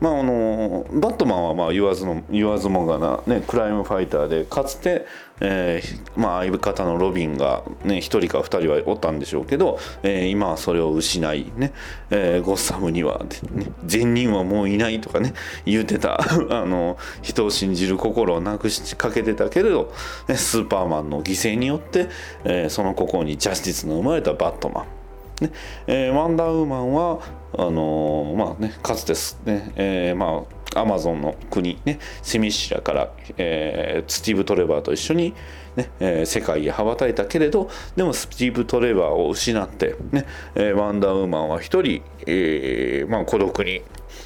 [0.00, 5.06] まああのバットマンはまあ言わずの言わずもがな、ね、クライムファイターでかつて、
[5.40, 11.72] えーまあ、相方のロビンが、ね、1人か2人はおったんでしょうけど、えー今はそれを失い、ね
[12.10, 15.34] えーゴッサムには、ね、善人はもういないとかね
[15.64, 19.92] 言うてた あの人を信じる心をなくしかけてたけれど、
[20.28, 22.08] ね、スーパーマンの犠牲によって、
[22.44, 24.97] えその心にジャスティスの生まれたバットマン。
[25.40, 25.52] ね
[25.86, 27.20] えーワンダーウーマンは
[27.56, 35.34] あのーまあねかつてすね、えーまあアマゾンの国ねセミシラから、えースティーブ・トレバーと一緒に、
[35.76, 43.82] ねえー世界へ羽ばたいたけれどでもスティーブ・トレバーを失って、ねえーワンダーウーマンは一人、えーまあ、孤独に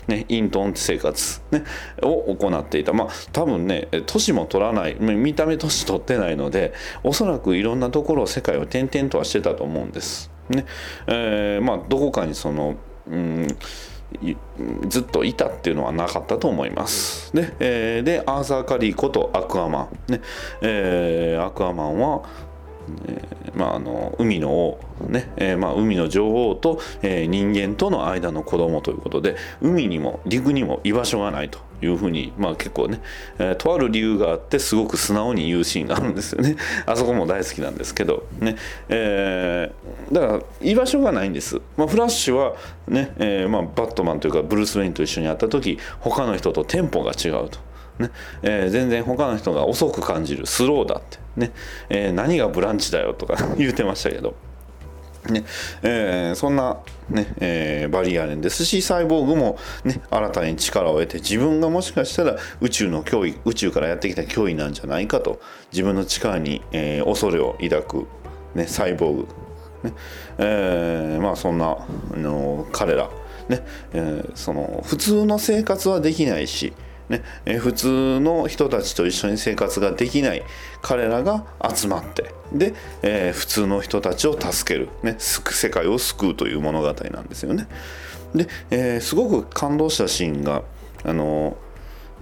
[0.09, 1.65] ね、隠遁生活、ね、
[2.03, 6.73] を行っていた、まあ、多分ね年も取らない見た目年取ってないので
[7.05, 10.31] おそらくいろんなところ世界を転々とはしてたと思うんです。
[10.53, 10.67] ね。
[11.07, 12.77] えーまあ、どこかにその、
[13.11, 13.49] うん
[14.89, 17.35] ずっといたっていうのはなかったと思います。
[17.35, 20.21] で,、えーでアーサー・カリーことアクアマン、ね。
[20.61, 22.23] えーアクアマンは
[23.07, 23.23] え
[23.55, 33.01] まあ、あの海の王、ねえーまあ、海の女王と、えー人間との間の子供ということで海にも陸にも居場所がないというふうに、まあ、結構ね、
[33.39, 38.57] えとある理由があってすごく素直に言うシーンがあるんですよね あそこも大好きなんですけどね、
[38.89, 39.71] え
[40.11, 42.55] だから居場所がないんです、まあ、フラッシュは
[42.89, 47.72] ね、えまあ、バットマンというかブルース・ウェインと一緒に会った時他の人とテンポが違うと。
[48.03, 48.11] ね。
[48.43, 50.47] えー全然他の人が遅く感じる。
[50.47, 51.53] スローだって、ね。
[51.89, 54.35] えー何がブランチだよとか 言ってましたけど、
[55.29, 55.45] ね。
[55.83, 65.41] えーそんな、ねえーバリアレンですしサイボーグも、ね、新たに力を得て自分がもしかしたら宇宙の脅威宇宙からやってきた脅威なんじゃないかと
[65.73, 68.07] 自分の力に、えー恐れを抱く、
[68.55, 69.29] ね、サイボーグ、
[69.83, 69.93] ね。
[70.39, 71.77] えまあ、そんな
[72.13, 73.11] あの彼ら、
[73.49, 73.65] ね。
[73.93, 76.73] えその普通の生活はできないし
[77.09, 80.43] ねえ普通の人たちと一緒に生活ができない
[80.81, 87.67] 彼らが集まってで、えー普通の人たちを助ける、ね、世界を救うという物語なんですよね。
[88.35, 90.63] で、えーすごく感動したシーンが
[91.05, 91.57] あの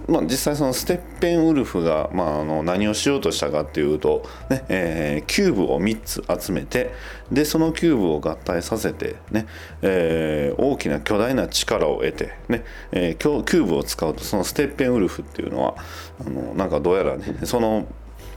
[0.07, 6.91] まあ、実際そのステッペンウルフが、まあ、あの何をしようとしたかっていうと、ねえーキューブを3つ集めて
[7.31, 9.47] でそのキューブを合体させて、ね
[9.81, 15.75] えー大きな巨大な力を得て、ねえーキュキューブを使うとそのステッペンウルフっていうのは
[16.25, 17.87] あのなんかどうやらねその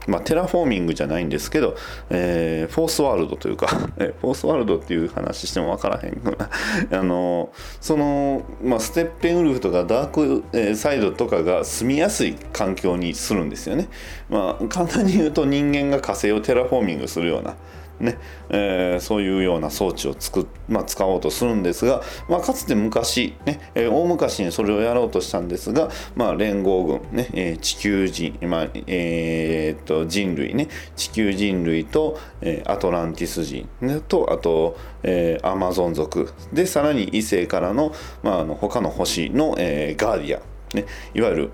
[0.06, 1.76] まあ、テラフォーミングじゃないんですけど、
[2.10, 6.20] えー Fourth World というか、 え Fourth World っていう話しても分からへん
[6.92, 13.88] あのその、まあ、ステッペンウルフとかダーク、えーサイドとかが住みやすい環境にするんですよね、
[14.28, 17.54] まあ、簡単に言うと人間が火星をテラフォーミングするような
[18.00, 41.50] ねえーそういうような装置を作、まあ、使おうとするんですが、まあ、かつて昔、ねえー大昔にそれをやろうとしたんですが、まあ、連合軍、ねえー地球人、まあえーっと人類ね地球人類と、えーアトランティス人、ね、とあと、えーアマゾン族でさらに異星からの,、まあ、あの他の星の、えーガーディアン、ね、いわゆる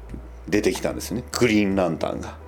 [0.48, 2.39] 出てきたんですねグリーンランタンが。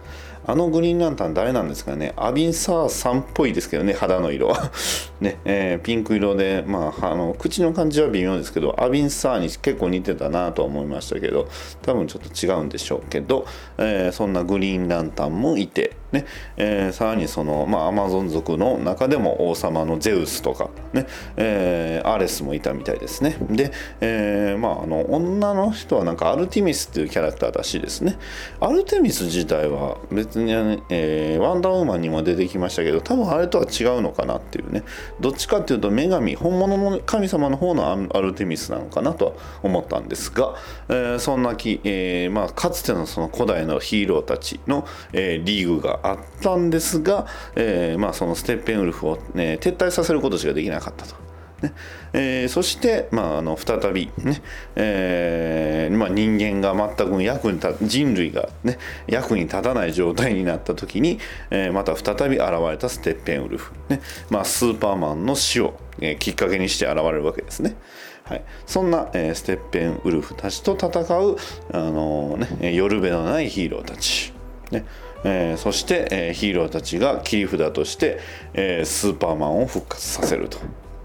[0.44, 2.12] あのグリーンランタン誰なんですかね？
[2.16, 4.48] アビンサーさんっぽいですけどね肌の色。
[4.48, 4.70] は
[5.20, 11.48] ね、えーピンク色でまああの口の感じは微妙ですけどアビンサーに結構似てたなとは思いましたけど
[11.82, 13.46] 多分ちょっと違うんでしょうけど、
[13.78, 16.01] えーそんなグリーンランタンもいて。
[16.12, 23.36] ね、えーさらにそのまあアマゾン族の中でも王様のゼウスとかね、えーアレスもいたみたいですね。
[23.50, 28.18] で、えーまああの女の人はなんかアルティミスっていうキャラクターらしいですね。
[28.60, 30.52] アルテミス自体は別に、
[30.90, 34.82] えーワンダーウーマンにも出てきましたけど多分あれとは違うのかなっていうね。
[35.20, 40.54] どっちかっていうと女神本物の神様の方のアルテミスなのかなとは思ったんですが、
[40.88, 51.14] えーそんなき、えーまあ、かつてのその古代のヒーローたちの、えーリーグがあったんですが、えーまあ、そのステッペンウルフを、ね、撤退させることしかできなかったと。
[51.62, 51.72] ね
[52.12, 54.42] えーそして、まあ、あの再び、ね
[54.74, 67.76] えーまあ、人間が全く役に立人類が、ね、役に立たない状態になった時に、えーまた再び現れたステッペンウルフ、ねまあ、スーパーマンの死を、えーきっかけにして現れるわけですね。
[68.24, 70.88] はい、そんな、えーステッペンウルフたちと戦
[71.18, 71.36] う、
[71.72, 74.32] あのね、えー寄る辺のないヒーローたち。
[74.72, 74.84] ね
[75.24, 78.18] えーそして、えーヒーローたちが切り札として、
[78.54, 80.58] えースーパーマンを復活させると。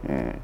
[0.10, 0.42] うん。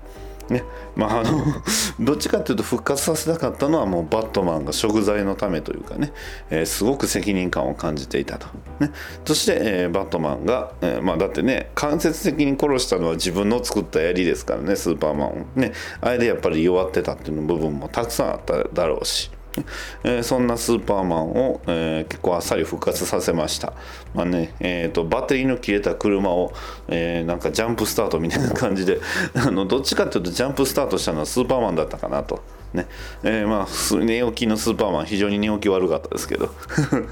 [0.49, 0.63] ね。
[0.95, 1.43] まあ、あの
[1.99, 6.12] どっちかっていうと復活させたかったのはもうバットマンが食材のためというかね、
[6.49, 8.47] えーすごく責任感を感じていたと、
[8.79, 8.91] ね、
[9.25, 15.33] そして、えーバットマンが、えーまあ、だってね間接的に殺したのは自分の作った槍ですからねスーパーマンを。
[15.55, 15.71] ね。
[16.01, 19.31] あれでやっぱり弱ってたっていう部分もたくさんあっただろうし。
[20.04, 23.74] えそんなスーパーマンを、えー結構あっさり復活させました、
[24.13, 26.54] まあねえー、とバッテリーの切れた車を、
[26.88, 29.00] えーなんかジャンプスタートみたいな感じで
[29.36, 32.42] あのどっちかっていうとジャンプスタートしたのはスーパーマンだったかなと。
[32.73, 32.88] ね。
[33.23, 36.49] えーまあ寝起きのスーパーマン非常に寝起き悪かったですけど。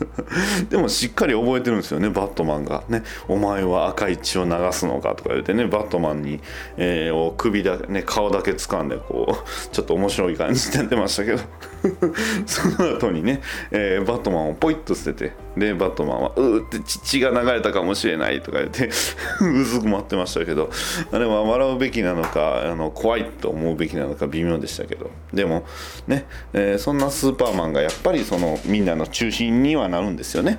[0.69, 2.83] でもしっかり覚えてるんですよねバットマンが。
[2.89, 6.39] ね「お前は赤い血を流すのか」とか言ってねバットマンに、
[6.77, 11.39] えーを首だ、ね、顔だけ掴んでこうちょっと面白い感じでやってましたけど。
[12.45, 18.87] その後にね、えーバットマンをポイッと捨ててでバットマンは「うーって血が流れたかもしれない」とか言って
[19.43, 20.69] うずくまってましたけど
[21.11, 25.11] あれは笑うべきなのかあの怖いと思うべきなのか微妙でしたけど。
[25.33, 25.65] でも
[26.07, 30.57] ね、えーそんなスーパーマンがやっぱりそのみんなの中心にはなるんですよね。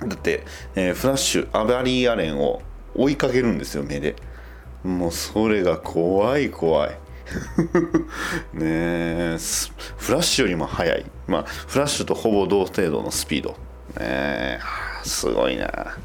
[0.00, 2.62] だって、えーフラッシュアバリー・アレンを
[2.94, 4.16] 追いかけるんですよ目で。
[4.82, 6.96] もうそれが怖い怖い。
[8.54, 9.36] ねえ
[9.96, 11.04] フラッシュよりも速い。
[11.26, 13.50] まあフラッシュとほぼ同程度のスピード。
[13.50, 13.56] ね
[14.00, 14.58] え
[15.04, 15.96] すごいな。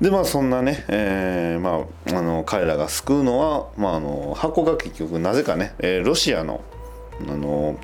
[0.00, 6.60] でまあそんなね、えーまあ、あの彼らが救うのは、まあ、あの箱が結局なぜかね、えーロシアの
[7.26, 7.78] あの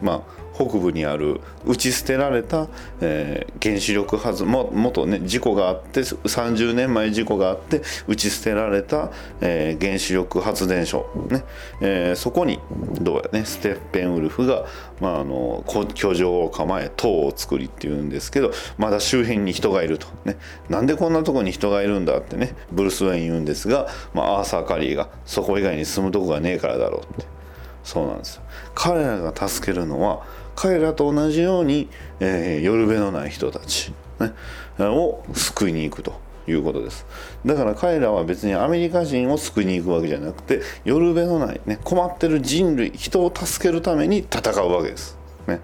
[0.00, 2.68] まあ北部にある打ち捨てられた、
[3.00, 11.44] えー原子力発も元ね事故があって30年前事故があって打ち捨てられた、えー原子力発電所、ね
[11.80, 12.58] えーそこに
[13.00, 14.66] どうやねステッペンウルフが、
[15.00, 20.36] まあ、あの居城を構え塔を作りっていうんですけどまだ周辺に人がいると、ね、
[20.68, 27.40] なんでこんなとこに人がいるんだってねブルース・ウェイン言うんですが、まあ、アーサー・カリーがそこ以外に住むとこがねえからだろうって。
[27.82, 28.42] そうなんですよ。
[28.74, 30.26] 彼らが助けるのは
[30.60, 31.88] 彼らと同じように、
[32.20, 34.34] えー、夜べのない人たち、ね、
[34.78, 37.06] を救いに行くということです。
[37.46, 45.60] だから彼らは別にアメリカ人を救いに行くわけじゃなくて夜べのない、ね、困ってる人類人を助けるために戦うわけです、ね、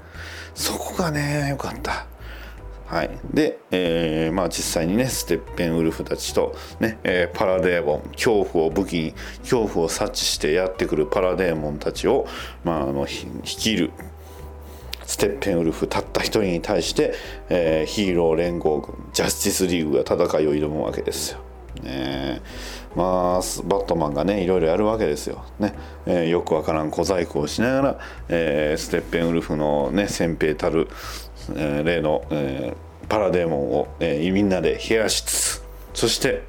[0.55, 2.07] そこがねよかった。
[2.87, 12.27] はい、で、えーまあ、実際にねステッペンウルフたちと、ねえーパラデーモン恐怖を武器に恐怖を察知してやってくるパラデーモンたちを、
[12.65, 13.91] まあ、あの率いる
[15.07, 17.15] ステッペンウルフたった一人に対して、
[17.49, 21.39] えーヒーロー連合軍ジャスティスリーグが戦いを挑むわけですよ。
[21.83, 22.41] ね
[22.95, 23.07] まあ
[23.65, 25.45] バットマンがねいろいろやるわけですよ。
[25.59, 25.75] ね
[26.07, 30.89] えーよくわからん小細工をしながら、えーステッペンウルフのね先兵たる、
[31.55, 32.77] えー例の、えー
[33.09, 35.65] パラデーモンを、えーみんなで冷やしつつ
[35.95, 36.43] そして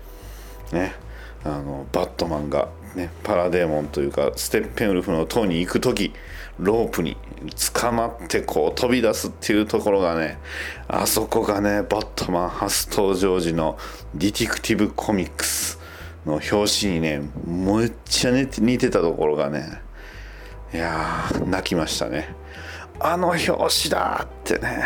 [0.72, 0.96] ね
[1.44, 6.14] あのバットマンが、ね、パラデーモンというかステッペンウルフの塔に行く時
[6.60, 7.18] ロープに
[7.74, 10.40] 捕まってこう飛び出すっていうところがね
[10.88, 13.78] あそこがねバットマン初登場時の
[14.16, 15.80] ディティクティブコミックス
[16.26, 16.50] の表
[16.82, 19.82] 紙にねめっちゃ似て似てたところがね
[20.74, 22.36] いや泣きましたね。
[23.00, 24.84] あの表紙だってね。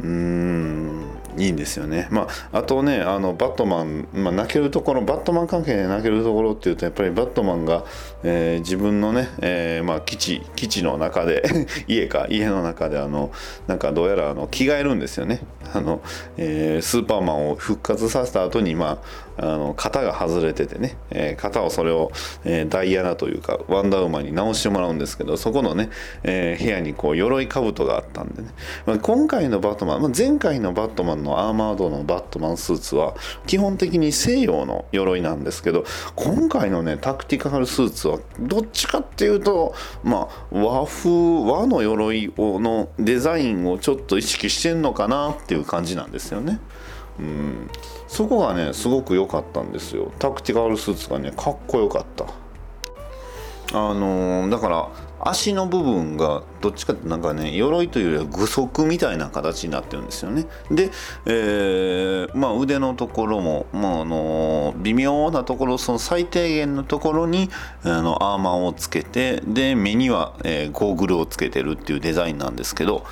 [0.00, 0.97] うーん。
[1.38, 2.08] いいんですよね。
[2.10, 7.84] まあ、あとねあのバットマン、まあ、泣けるところバットマン関係で泣けるところっていうとやっぱりバットマンが、
[8.22, 11.42] えー自分のね、えーまあ、基地基地の中で
[11.86, 13.30] 家か家の中であの
[13.66, 15.40] なんかどうやらあの着替えるんですよね。
[15.72, 16.00] あの
[16.36, 18.98] えースーパーマンを復活させた後にまあ、
[19.38, 22.10] あの型が外れててね、えー型をそれを、
[22.44, 25.90] えーダイアナというかワンダーウーマンに直してもらうんですけどそこのね、
[26.22, 28.48] えー部屋にこう鎧兜があったんでね、
[28.86, 33.14] まあ、今回のバットマン、まあ、前回のバットマンのアーマードのバットマンスーツは
[33.46, 46.60] 基本的に西洋の鎧なんですけど今回のねタクティカルスーツはどっちかっていうとまあ和風和の鎧をのデザインをちょっと意識してんのかなっていう感じなんですよね。
[47.18, 47.70] うん、
[48.08, 50.10] そこがねすごく良かったんですよ。
[50.18, 52.24] タクティカルスーツがねかっこよかった。
[53.70, 54.88] あのーだから
[55.20, 60.46] 足の部分がどっちかってなんかね鎧というよりは具足みたいな形になってるんですよね。
[60.70, 60.90] で、
[61.26, 67.50] えーまあ、腕のところも、まああのー微妙なところその最低限のところに
[67.82, 73.04] あのアーマーをつけてで目には、えーゴーグルをつけてるっていうデザインなんですけど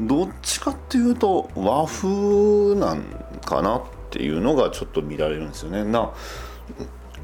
[0.00, 3.02] どっちかっていうと和風なん
[3.44, 5.84] かなっていうのがちょっと見られるんですよね。
[5.84, 6.10] な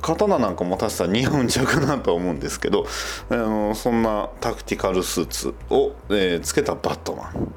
[0.00, 2.86] 刀なんか持たせたら似合うんちゃうかなとは思うんですけど
[3.30, 7.52] あのそんなタクティカルスーツを、えーつけたバットマン、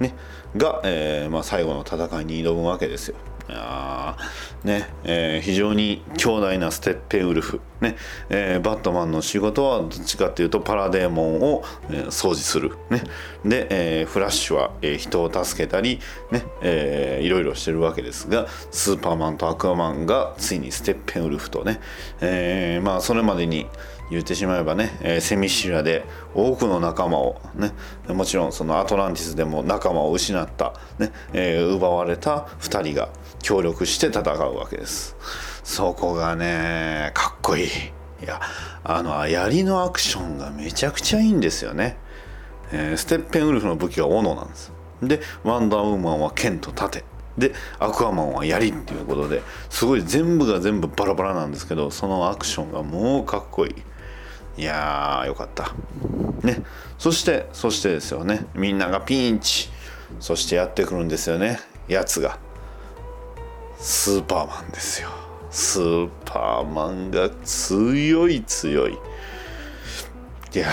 [0.00, 0.14] ね、
[0.56, 3.16] が、えーまあ、最後の戦いに挑むわけですよ。
[3.48, 7.96] いやーねえー非常に強大なステッペンウルフ、ね
[8.28, 13.02] えーバットマンの仕事はどっちかっていうとパラデーモンを、えー掃除する、ね、
[13.44, 13.66] で、
[14.00, 16.00] えフラッシュは、え人を助けたり、
[16.32, 21.80] ねえーいろいろしてるわけですがスーパーマンとアクアマンがついにステッペンウルフとね、
[22.20, 23.66] えまあそれまでに
[24.10, 27.72] 言ってしまえばね、えーセミシラで多くの仲間をね
[28.08, 33.08] もちろんそのアトランティスでも仲間を失った、ねえー奪われた2人が
[33.42, 35.16] 協力して戦うわけです。
[35.64, 37.66] そこがねかっこいい。
[37.66, 37.68] い
[38.26, 38.40] や
[38.84, 41.96] あの槍のアクションがめちゃくちゃいいんですよね、
[42.72, 44.72] えーステッペンウルフの武器は斧なんです。
[45.02, 47.04] でワンダーウーマンは剣と盾。
[47.36, 53.74] でアクアマンは槍っていうことですごい全部が全部バラバラなんですけどそのアクションがもうかっこいい。
[54.56, 55.74] いやーよかった。
[56.42, 56.62] ね。
[56.98, 58.46] そしてそしてですよね。
[58.54, 59.68] みんながピンチ。
[60.20, 61.60] そしてやってくるんですよね。
[61.88, 62.38] やつが。
[63.78, 65.10] スーパーマンですよ。
[65.50, 68.92] スーパーマンが強い強い。
[68.92, 70.70] いやー。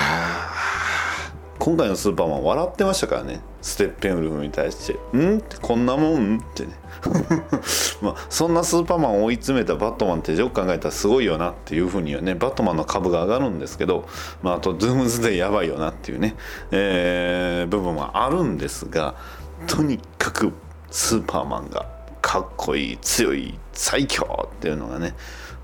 [1.59, 3.41] 今回のスーパーマン笑ってましたからね。
[3.61, 5.57] ステッペンウルフに対して「ん?」って。
[5.61, 6.37] こんなもん？
[6.37, 6.73] ってね。
[8.01, 14.07] まあそんなスーパーマンを追い詰めたバットマンってよく考えたらすごいよなっていうふうにはねバットマンの株が上がるんですけど、
[14.41, 16.35] まあ、あとドゥームズデイやばいよなっていうね、
[16.71, 19.15] えー部分はあるんですが
[19.67, 20.53] とにかく
[20.91, 21.87] スーパーマンが
[22.21, 25.15] かっこいい強い最強っていうのがね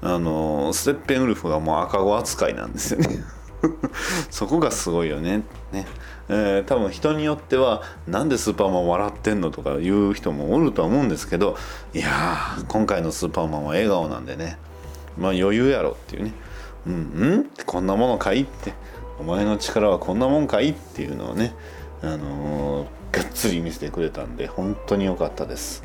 [0.01, 3.23] あのステッペンウルフがもう赤子扱いなんですよね。
[4.31, 5.85] そこがすごいよねね、
[6.29, 11.57] えー、多分人によってはなんでスーパーマン笑ってんのとか言う人もおるとは思うんですけど
[11.93, 14.57] いやー今回のスーパーマンは笑顔なんでね。
[15.17, 16.33] まあ余裕やろっていうね。
[16.87, 16.97] うんう
[17.37, 18.73] んこんなものかいって。
[19.19, 21.53] お前の力はこんなもんかいっていうのをね
[22.01, 25.83] あのー、がっつり見せてくれたんで本当に良かったです。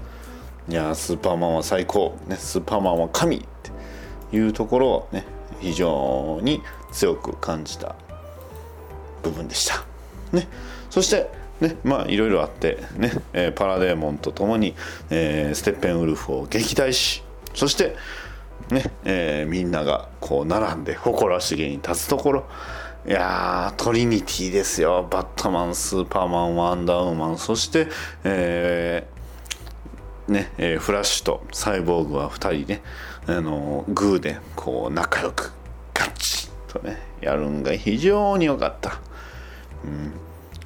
[0.68, 5.24] いやスーパーマンは最高、ね、スーパーマンは神っていうところをね
[5.60, 7.96] 非常に強く感じた
[9.22, 9.93] 部分でした。
[10.34, 10.48] ね、
[10.90, 11.30] そして
[11.60, 14.74] ねまあいろいろあってね、えー、パラデーモンと共に、
[15.10, 17.22] えー、ステッペンウルフを撃退し
[17.54, 17.96] そして
[18.70, 22.44] ね、えー、みんながこう並んで誇らしげに立つところ。
[23.06, 25.06] いやトリニティですよ。
[25.10, 27.38] バットマンスーパーマンワンダーウーマン。
[27.38, 27.88] そして、
[28.24, 32.82] えー、ねえー、フラッシュとサイボーグは2人ね
[33.26, 35.52] あのグーでこう仲良く
[35.92, 39.00] ガッチッとねやるんが非常に良かった。
[39.84, 40.12] うん。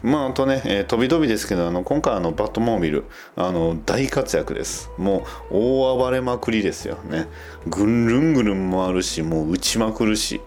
[0.02, 3.04] まああとね、えー、飛び飛びですけどあの今回あのバットモービル
[3.36, 4.90] あの大活躍です。
[4.96, 6.96] もう大暴れまくりですよ。
[7.04, 7.26] ね。
[7.66, 10.40] ぐんるんぐるん回るしもう打ちまくるし。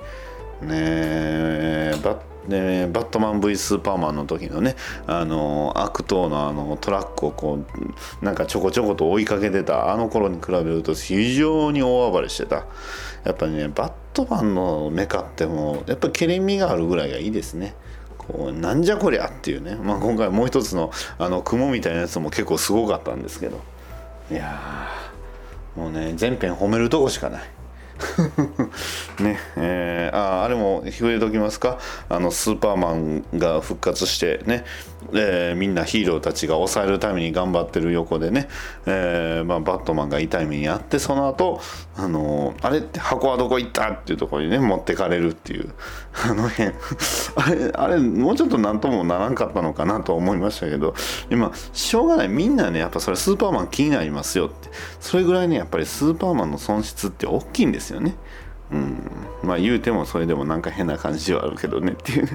[0.62, 4.76] ねバッでバットマン V スーパーマンの時のね
[5.06, 7.60] あの悪党のあのトラックをこ
[8.22, 12.66] うなんかちょこちょこと追いかけてたあの頃に比べると非常に大暴れしてた。
[13.24, 17.76] やっぱりねバットマンのメカってもやっぱりけれみがあるぐらいがいいですね。
[18.54, 23.60] なんじゃこりゃっていうね、まあ、今回もう一つのあの雲みたいなやつも結構すごかったんですけど。
[24.32, 24.88] いや
[25.76, 27.42] もうね全編褒めるとこしかない。
[29.22, 31.78] ねえー、ああれも触れときますか？
[32.10, 34.66] あのスーパーマンが復活してね、
[35.14, 38.48] えー、みんなヒーローたちが抑えるために頑張ってる横でね、
[38.86, 41.60] えーまあ、バットマンが痛い目にあってその後、
[41.98, 42.80] あのー、あれ？
[42.80, 43.90] って箱はどこ行った？
[43.92, 45.74] っていうところにね持ってかれるっていう。
[46.24, 46.72] あの辺。
[47.36, 50.94] あれあれもうちょっと何ともならんかったのかなと思いましたけど
[51.30, 52.28] 今しょうがない。
[52.28, 54.70] みんなねやっぱそれスーパーマン気になりますよって。
[55.00, 58.16] それぐらいねやっぱりスーパーマンの損失って大きいんですよね。
[58.72, 59.02] うん、
[59.44, 62.28] まあ言うてもそれでもなんか変な感じはあるけどねっていう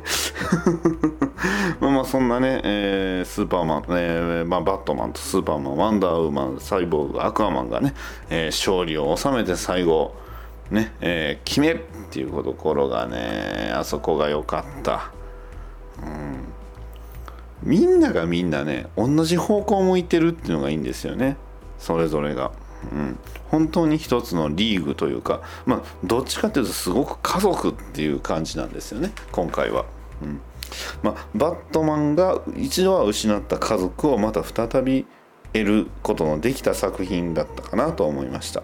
[1.96, 7.94] まそんなね、えー、スーパーマン、えーまあ、バットマンとスーパーマンワンダーウーマンサイボーグアクアマンがね、
[8.28, 10.14] えー、勝利を収めて最後
[10.70, 11.78] ね、えー、決めっ
[12.10, 15.10] ていうところがねあそこが良かった、
[16.02, 16.46] うん、
[17.62, 21.36] みんながみんなね同じ方向を向いてるっていうのがいいんですよね。
[21.78, 22.52] それぞれが。
[22.92, 23.18] うん、
[23.48, 29.86] 本当に一つのリーグというか、まあ、どっちかっていうとすごく家族っていう感じなんですよね今回は。
[30.22, 30.40] うん。
[31.02, 35.06] まあ、バットマンが一度は失った家族をまた再び
[35.52, 38.62] 得ることのできた作品だったかなと思いました。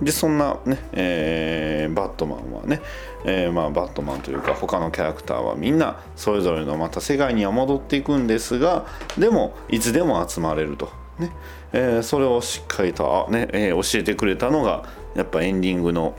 [0.00, 2.80] でそんなね、えー、バットマンはね、
[3.24, 8.86] えー、まあバットマンというか他のキャラクターはみんなそれぞれのまた世界には戻っていくんですが
[9.16, 10.90] でもいつでも集まれると。
[11.18, 11.30] ね
[11.72, 14.84] えー、それをしっかりと、ねえ、教えてくれたのが
[15.14, 16.14] やっぱエンディングの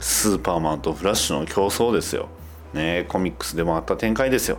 [0.00, 2.28] スーパーマンとフラッシュの競争ですよ。
[2.74, 4.58] ね、コミックスでもあった展開ですよ。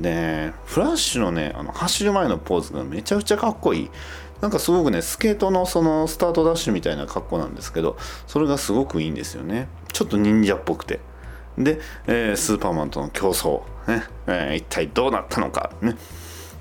[0.00, 3.90] でフラッシュのねあの走る前のポーズがめちゃくちゃかっこいい。
[4.40, 9.68] なんかすごくねスケートのそのスタートダッシュみたいな格好なんですけどそれがすごくいいんですよね。
[9.92, 11.00] ちょっと忍者っぽくて。
[11.56, 15.96] で、えー、スーパーマンとの競争、ねえー、一体どうなったのか、ね、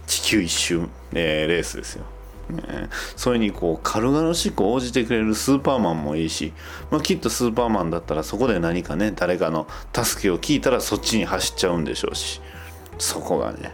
[0.07, 2.05] 地球一周、えー、レースですよ。
[2.49, 6.53] ね、それにこう軽々しく応じてくれるスーパーマンもいいし、
[6.91, 12.41] まあ、きっとスーパーマンだったらそこで何かね誰かの助けを聞いたらそっちに走っちゃうんでしょうし
[12.99, 13.71] そこがね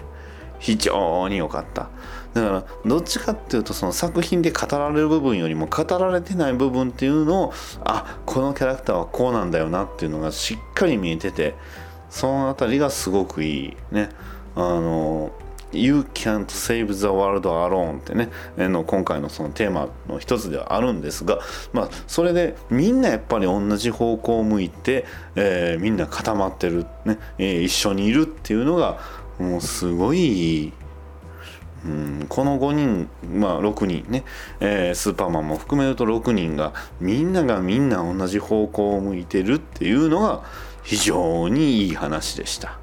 [0.59, 1.89] 非常に良かった。
[2.33, 7.53] だからどっちかっていうとその作品で語られる部分よりも語られてない部分っていうのを
[7.83, 11.55] あこのキャラクターはこうなんだよなっていうのがしっかり見えてて
[12.09, 13.77] その辺りがすごくいい。
[13.91, 14.09] ね。
[14.55, 15.31] あの
[15.73, 21.39] You can't save the world alone ってねの今回のそのテーマの一つではあるんですが、
[21.73, 25.05] まあ、それでみんなやっぱり同じ方向を向いて、
[25.35, 28.99] えー、みんな固まってる、ねえー、一緒にいるっていうのが
[29.39, 30.73] もうすごい
[31.83, 33.09] うん、この5人、
[33.39, 34.23] まあ、6人ね、
[34.59, 40.43] えー、スーパーマンも含めると6人がみんながみんな同じ方向を向いてるっていうのが
[40.83, 42.77] 非常にいい話でした。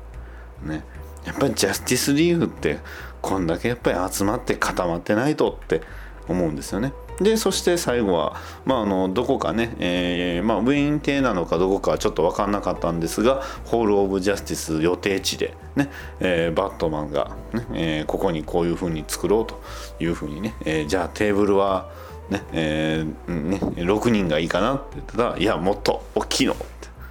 [0.64, 0.82] ね、
[1.28, 2.78] やっぱりジャスティスリーグって
[3.20, 5.82] こんだけやっぱり集まって固まってないとって
[6.26, 6.94] 思うんですよね。
[7.20, 19.60] でそして最後は、まあ、あのどこかね、えーまあ、ウィーン邸なのかどこかはちょっと分かんなかったんですがホール・オブ・ジャスティス予定地でね、えーバットマンが、ねえーここにこういうふうに作ろうと
[19.98, 21.90] いうふうにね、えじゃあテーブルは
[22.30, 26.56] ね,、えーね6人がいいかなって言ったらいやもっと大きいのっ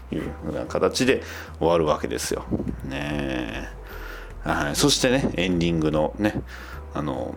[0.09, 1.22] ていうふうな形で
[1.59, 2.45] 終わるわけですよ。
[2.86, 3.76] ねえ
[4.54, 6.41] はい、そしてねエンディングのね
[6.93, 7.36] あの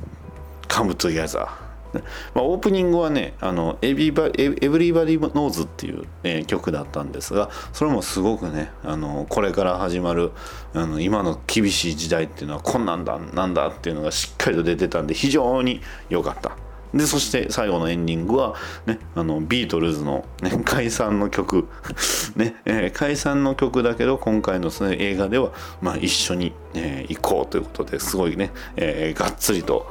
[0.68, 1.46] 「Come Together」
[1.94, 2.02] ね。
[2.34, 10.32] まあ、オープニングはね「あのエビバエ Everybody Knows」っていう、えー曲だったんですがそれもすごくねあのこれから始まる
[10.74, 16.67] あの今の厳しい時代っていうのはこんなんだなんだっていうのがしっかりと出てたんで非常に良かった。
[16.94, 18.54] でそして最後のエンディングは、
[18.86, 21.68] ね、あのビートルズの、ね、 解散の曲、
[22.36, 29.86] ねえー解散の曲だけど今回のその映画では、まあ、一緒に、えー行こうということですごいね、えーがっつりと、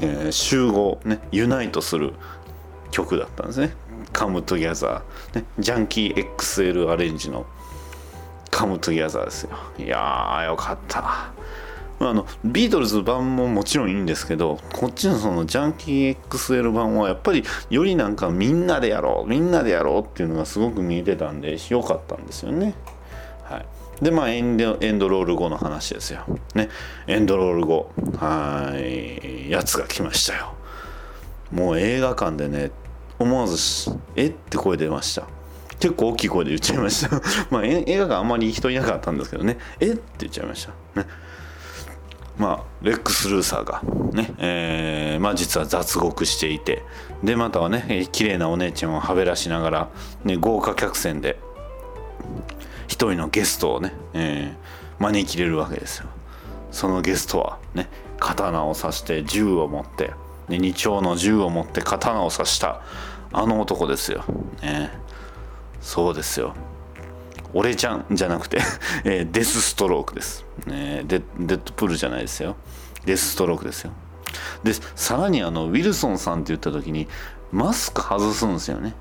[0.00, 2.12] え集合、ね、ユナイトする
[2.90, 3.74] 曲だったんですね
[4.12, 5.02] 「Come Together」
[5.34, 7.46] ね、ジャンキー XL アレンジの
[8.50, 9.50] 「Come Together」ですよ。
[9.78, 11.37] いやーよかった。
[12.00, 22.74] あ、のビートルズ版ももちろんいいんですけどこっちのそのジャンキー XL 版はやっぱりよりなんかみんなでやろうみんなでやろうっていうのがすごく見えてたんで良かったんですよね。
[23.42, 26.24] はい、でまあエンドエンドロール後の話ですよ。
[26.54, 26.68] ね
[27.06, 30.54] エンドロール後はいやつが来ましたよ。
[31.50, 32.70] もう映画館でね
[33.18, 34.26] 思わず「え？
[34.26, 35.26] っ?」て声出ました。
[35.80, 37.20] 結構大きい声で言っちゃいました。
[37.50, 39.86] まあ映画館あんまり人いなかったんですけどね「え？
[39.86, 41.00] っ?」て言っちゃいました。
[41.00, 41.06] ね
[42.38, 43.82] まあ、レックス・ルーサーが
[44.12, 46.84] ね、えーまあ、実は脱獄していて
[47.22, 49.90] でまたはねえー綺麗なお姉ちゃんをはべらしながら、
[50.24, 51.38] ね、豪華客船で
[52.86, 54.68] 一人のゲストをね、えー
[54.98, 56.08] 招き入れるわけですよ。
[56.72, 60.12] そのゲストはね刀を刺して銃を持って、
[60.48, 62.82] ね、二丁の銃を持って刀を刺した
[63.32, 64.24] あの男ですよ、
[64.60, 64.90] ね、
[65.80, 66.54] そうですよ。
[67.54, 68.60] 俺ちゃんじゃなくて、
[69.04, 72.56] えデスストロークです、ね、デデッドプールじゃないですよ。
[73.04, 73.92] デスストロークですよ。
[74.62, 77.08] でさらにあのウィルソンさんって言った時に
[77.52, 78.94] マスク外すんですよね。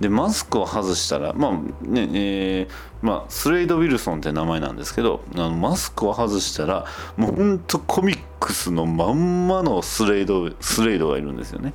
[0.00, 1.52] でマスクを外したらまあ
[1.86, 2.72] ねえー
[3.02, 6.86] まあスレイド・ウィルソンって名前なんですけどあのマスクを外したら
[7.16, 11.74] もうほんとコミックスのまんまのスレイドスレイドがいるんですよね。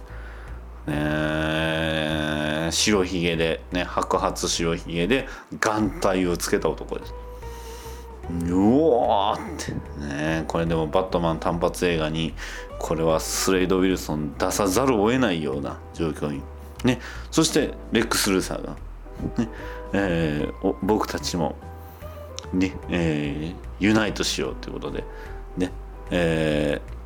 [0.88, 5.28] ね白ひげで、ね、白髪白ひげで
[5.60, 7.14] 眼帯をつけた男です。
[8.50, 9.72] うおーって。
[10.06, 12.34] ねこれでもバットマン単発映画に
[12.80, 16.42] これはスレイド・ウィルソン出さざるを得ないような状況に。
[16.84, 17.00] ね
[17.32, 18.76] そしてレックス・ルーサーが、
[19.38, 19.50] ね
[19.94, 21.56] えー僕たちも
[22.54, 25.04] ねえーユナイトしようということで。
[25.58, 25.72] ね
[26.12, 26.98] えー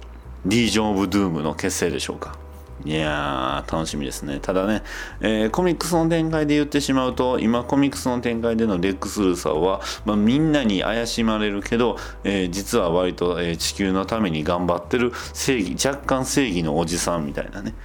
[0.44, 2.41] リージョン・オブ・ドゥームの結成でしょうか。
[2.84, 4.40] いやー楽しみですね。
[4.42, 4.84] ただね、
[5.20, 17.76] えーコミックスの展開で言ってしまうと今コミックスの展開でのレックス・ルーサーは、まあ、みんなに怪しまれるけど、えー実は割と、えー地球のために頑張ってる正義若干正義のおじさんみたいなね。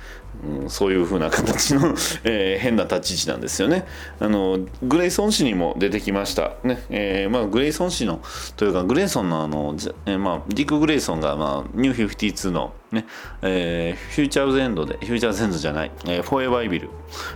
[0.45, 1.95] うんそういう風な形の、
[2.25, 3.87] えー変な立ち位置なんですよね。
[4.21, 8.21] あのグレイソン氏にも出てきました、ねえーまあ、グレイソン氏の
[8.57, 9.75] というかグレイソンのあの、
[10.07, 13.07] えーまあ、ディック・グレイソンが、まあ、 New 52の、ね。
[13.43, 16.91] えー Futures End で Futures End じゃない、えーフォーエバーイビル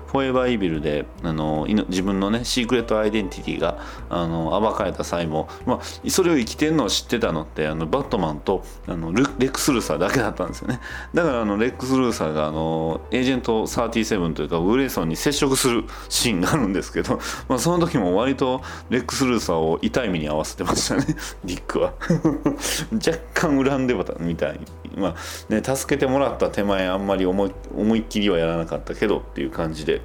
[0.06, 3.78] フォーエバーイビルであのいの自分のね secret identity が
[4.08, 10.80] あの暴かれた際も、まあ、それを生きてるのを知ってたのってあのバットマンとあのレックス・ルーサーだけだったんですよね。
[11.14, 21.04] だからあのレックス・ルーサーがあのエージェント37というかグレイソンに接触するシーンがあるんですけど、 まあ、その時も割とレックス・ルーサーを痛い目に合わせてましたね。
[21.44, 21.92] ディックは。
[22.94, 24.60] 若干恨んでたみたい。
[24.60, 24.66] に
[25.00, 30.02] まあね助けてもらった手前あんまり思い思いっきりはやらなかったけどっていう感じで。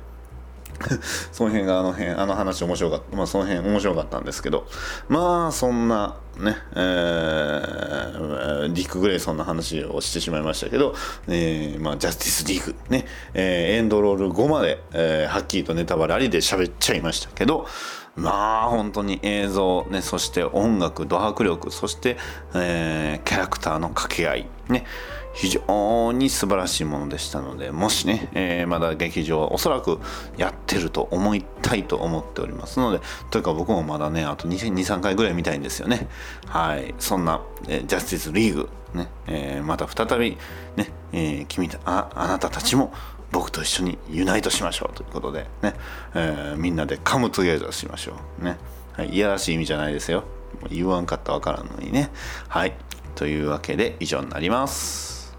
[1.32, 4.68] その辺があの辺あの話面白かったまあその辺面白かったんですけど。
[5.08, 10.96] まあそんなねえーディック・グレイソンの話をしてしまいましたけど、
[11.28, 17.68] えーまあ、ジャスティス・リーグね、えーエンドロール5まで、えーはっきりとネタバレありで喋っちゃいましたけど。
[18.16, 22.18] まあ本当に映像ねそして音楽ド迫力そして、
[22.54, 24.86] えーキャラクターの掛け合いね。
[25.34, 30.00] 非常に素晴らしいものでしたのでもしね、えーまだ劇場はおそらく
[30.38, 33.02] やってると思いたいと思っておりますので
[33.32, 36.08] というか僕もまだねあと23回ぐらい見たいんですよね。
[36.48, 36.96] はい。
[37.00, 40.38] そんな、えージャスティスリーグね、えーまた再び
[40.78, 42.94] ね、え君たああなたたちも
[43.36, 45.74] 僕と一緒にユナイトしましょうということでね、
[46.14, 48.46] えー、みんなでカムトゥゲーザーしましょう。
[48.46, 48.56] ね、
[48.94, 50.24] はい、いやらしい意味じゃないですよ。
[50.70, 52.12] 言わんかったわからんのにね。
[52.48, 52.72] はい
[53.14, 55.36] というわけで以上になります。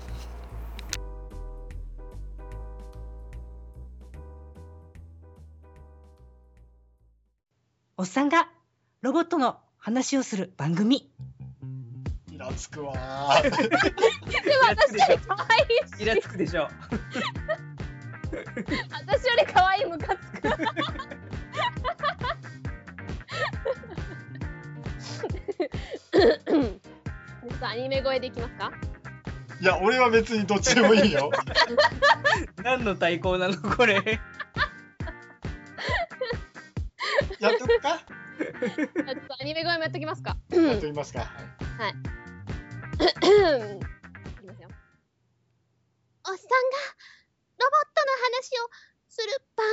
[7.97, 8.51] おっさんが
[9.01, 11.11] ロボットの話をする番組。
[12.31, 12.93] イラつくわ
[15.99, 16.69] イラつくでしょ。
[18.91, 20.43] 私より可愛いムカつく。
[20.43, 20.53] ちょ
[27.55, 28.73] っとアニメ声でいきますか？
[29.61, 31.31] いや、俺は別にどっちでもいいよ。
[32.63, 33.95] 何の対抗なのこれ？
[37.39, 37.99] やっとくか？
[38.39, 38.87] ちょっ
[39.29, 40.37] とアニメ声もやっときますか？
[40.51, 41.21] やっときますか。
[41.23, 41.25] い。
[42.99, 43.03] き
[44.47, 44.69] ますよ。
[46.29, 46.47] おっさんが
[47.59, 48.69] ロボットの話を
[49.09, 49.67] する番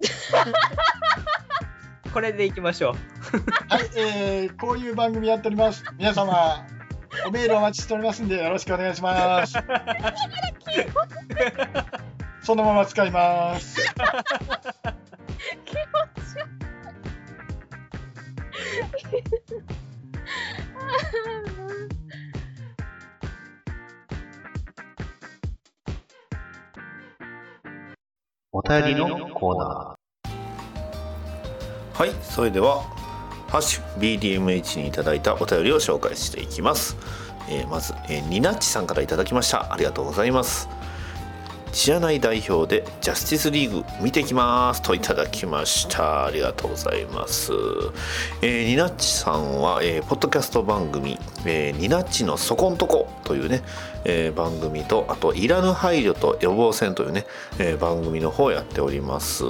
[2.12, 2.94] これでいきましょう。
[3.72, 5.84] はい、えー、こういう番組やっております。
[5.96, 6.66] 皆様、
[7.26, 9.54] おメールお待ちしておりますんで、よろしくお願いします。
[12.42, 13.76] そのまま使います。
[13.76, 13.84] 組
[15.64, 15.86] 気持ち
[16.38, 16.46] 悪
[22.16, 22.19] い
[28.52, 30.30] お便りのコーナー。
[31.96, 32.82] はいそれでは
[33.46, 36.96] 「ハッシュ #BDMH」にいただいたお便りを紹介していきます、
[37.48, 39.72] えーまず、えーニナッチさんからいただきました。
[39.72, 40.68] ありがとうございます。
[41.70, 44.82] 知らない代表でジャスティスリーグ見てきます。
[44.82, 46.26] といただきました。
[46.26, 47.52] ありがとうございます、
[48.42, 53.62] えーニナッチさんは、えーポッドキャスト番組「えーニナッチのそこんとこ」というね、
[54.04, 57.26] えー番組とあと「いらぬ配慮と予防線」というね、
[57.58, 59.44] えー番組の方をやっております。
[59.44, 59.46] い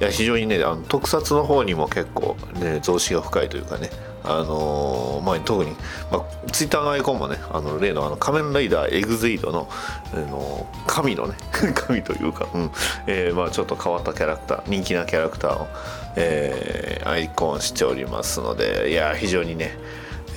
[0.00, 3.90] や非常にねあの特撮の方にも結構ね増資が深いというかね
[4.24, 5.70] あのーまあ、特に、
[6.10, 9.68] まあ、ツイッターのアイコンもねあの例のあの仮面ライダーエグゼイドの、
[10.12, 11.34] あの神のね
[11.74, 12.70] 神というか、うん。
[13.06, 15.66] えーまあ、ちょっと変わったキャラクター人気なキャラクターを、
[16.16, 19.78] えーアイコンしておりますのでいや非常にね、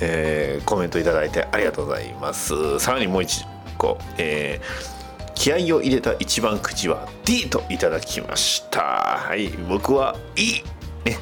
[0.02, 2.80] えーコメントいただいてありがとうございます。
[2.80, 3.45] さらにもう一
[3.78, 5.02] 個、えー
[5.34, 8.82] 気合を入れた一番口は D といただきました。
[9.18, 9.47] はい。
[9.68, 10.62] 僕は E
[11.04, 11.18] ね。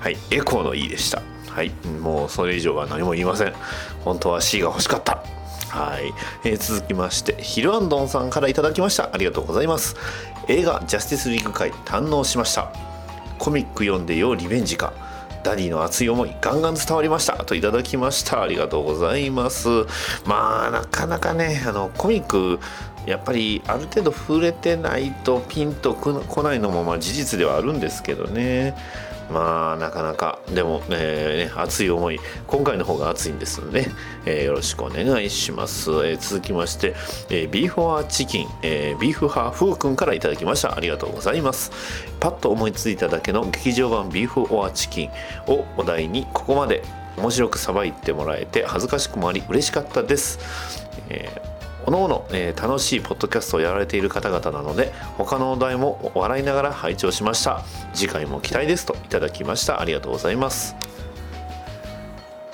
[0.00, 0.16] はい。
[0.32, 1.22] エコーの E でした。
[1.48, 1.70] はい。
[2.00, 3.52] もうそれ以上は何も言いません。
[4.04, 5.22] 本当は C が欲しかった。
[5.68, 6.12] はい、
[6.42, 9.10] えー続きましてヒルアンドンさんからいただきました。
[9.12, 9.94] ありがとうございます。
[10.48, 12.72] 映画ジャスティスリーグ回堪能しました。
[13.38, 14.92] コミック読んでよリベンジか。
[15.42, 17.44] ダディの熱い思いガンガン伝わりました。
[17.44, 18.42] といただきました。
[18.42, 19.68] ありがとうございます。
[20.26, 22.58] まあなかなかねあのコミック
[23.06, 28.76] やっぱりある程度触れてないとピンとこないのもまあ事実ではあるんですけどね。
[29.30, 33.88] まあなかなかでも、えーね、熱い思い今回の方が熱いんですので、
[34.26, 36.94] えーよろしくお願いします、えー続きまして、
[37.28, 40.76] えービーフォアチキン、えービーフ派フー君からいただきました。
[40.76, 41.70] ありがとうございます。
[42.18, 45.10] パッと思いついただけの劇場版ビーフオアチキン
[45.46, 46.82] をお題にここまで
[47.16, 50.38] 面白くさばいてもらえて恥ずかしくもあり嬉しかったです、
[51.08, 51.49] えー
[51.86, 57.62] おのおの、えー楽しいポッドキャストをやられている方々なので他のお題も笑いながら拝聴しました。
[57.94, 59.80] 次回も期待ですといただきました。
[59.80, 60.76] ありがとうございます。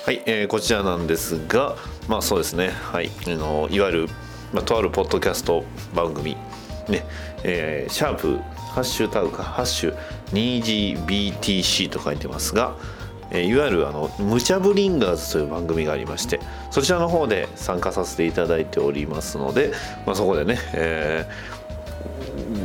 [0.05, 1.77] はい、えーこちらなんですが
[2.09, 2.71] まあそうですね。
[2.71, 4.09] はいあのいわゆる、
[4.53, 5.65] まあ、とあるポッドキャスト
[5.95, 6.37] 番組
[6.89, 7.05] ね
[7.43, 8.39] えーシャープ
[8.77, 9.97] ハッシュタグかハッシュ
[10.33, 12.77] 2GBTC と書いてますが
[13.31, 19.73] えいわゆるあの「ムチャブリンガーズ」という番組がありましてそちらの方で参加させていただいておりますので、
[20.07, 21.57] まあ、そこでね、えー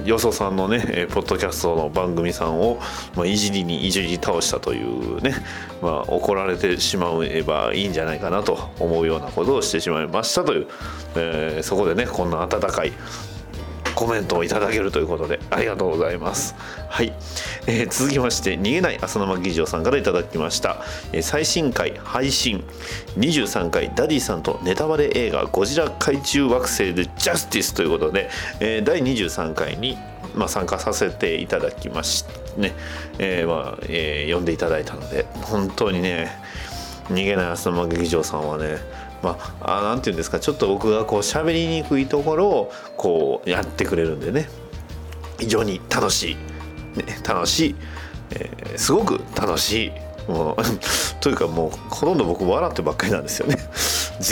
[0.05, 2.79] よそさんのねえポッドキャストの番組さんを、
[3.15, 5.35] まあ、いじりにいじり倒したというね、
[5.81, 10.67] まあ、怒られてしまえばいいんじゃないかなと思うようなことをしてしまいましたという、
[11.15, 12.93] えーそこでねこんな温かい
[14.01, 16.55] コメントをいただけるということでありがとうございます。
[16.89, 17.13] はい、
[17.67, 20.81] えー続きまして逃げない浅沼議場さんからいただきました、
[21.13, 22.63] えー最新回配信
[23.17, 29.99] 23回ダディさんとネタバレ映画ゴジラ怪獣惑星でジャスティスということで、えー第23回に
[30.33, 32.73] まあ、参加させていただきましてね、
[33.19, 36.31] えーまあえー呼んでいただいたので本当にね
[37.09, 38.77] 逃げない浅沼劇場さんはね
[39.21, 44.49] まあ、あなんて言うんですかちょっと僕がこう喋りにくいところをこうやってくれるんでね。
[45.39, 46.35] 非常に楽しい、
[46.97, 47.75] ね、楽しい、
[48.31, 49.91] えーすごく楽しい。
[50.31, 50.55] もう
[51.19, 53.57] というかもうほとんど僕笑ってばっかりなんですよね。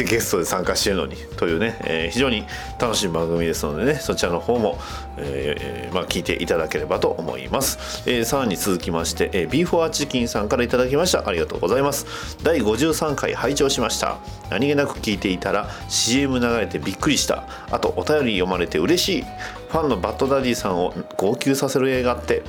[0.04, 2.46] ゲストで参加しているのにというね、えー非常に
[2.80, 4.80] 楽しい番組ですのでねそちらの方も、
[5.18, 11.28] えーまあ、聞いていただければと思います、えーさらに続きまして、えー、ビーフォアチキンさんからいただきました。
[11.28, 12.38] ありがとうございます。
[12.44, 14.18] 第53回拝聴しました。
[14.50, 17.44] 何気なく聞いていたら CM 流れてびっくりした。
[17.72, 19.24] あとお便り読まれて嬉しい。
[19.24, 22.44] ファンのバッドダディさんを号泣させる映画って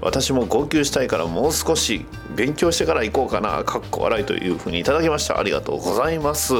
[0.00, 5.38] 私も号泣したいからもう少し勉強してから行こうかなかっこ笑いというふうにいただきました。
[5.38, 6.54] ありがとうございます。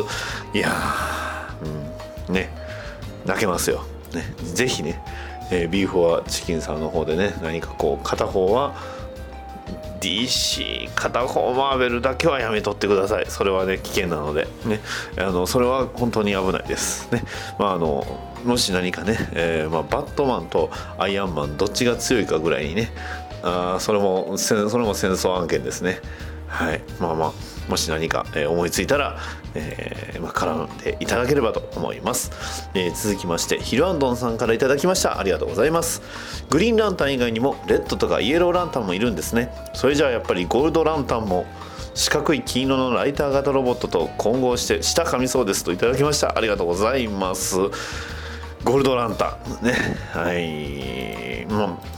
[0.54, 2.50] いやー、うん、ね
[3.24, 3.84] 泣けますよ、
[4.14, 4.22] ね、
[4.54, 5.02] ぜひね、
[5.50, 8.74] えー、ビーフォアチキンさんの方でね何かこう片方は
[10.00, 13.26] DC 片方マーベルだけはやめとってください。
[13.28, 14.46] それはね危険なので。
[14.66, 14.80] ね
[15.18, 17.10] あのそれは本当に危ないです。
[17.12, 17.22] ね
[17.58, 18.06] まああの
[18.44, 22.92] もし何かね、えーまあ、バットマンとアイアンマンどっちが強いかぐらいにね
[23.46, 26.00] あそれもそれも戦争案件ですね。
[26.48, 26.80] はい。
[27.00, 27.32] まあまあ
[27.68, 29.18] もし何か、え、思いついたら、
[29.54, 35.18] えーまあ、絡んでいただければと思います、えー、続きましてヒルアンドンさんからいただきました。
[35.18, 36.02] ありがとうございます。
[36.48, 39.52] グリーンランタン以外にもレッドとかイエローランタンもいるんですね。
[39.74, 41.46] それじゃあやっぱりゴールドランタンも
[41.94, 46.36] 四角い金色のライター型ロボットと混合して舌噛みそうですといただきました。
[46.36, 47.56] ありがとうございます。
[47.56, 49.74] ゴールドランタンね。
[50.12, 51.46] はい。
[51.46, 51.95] もう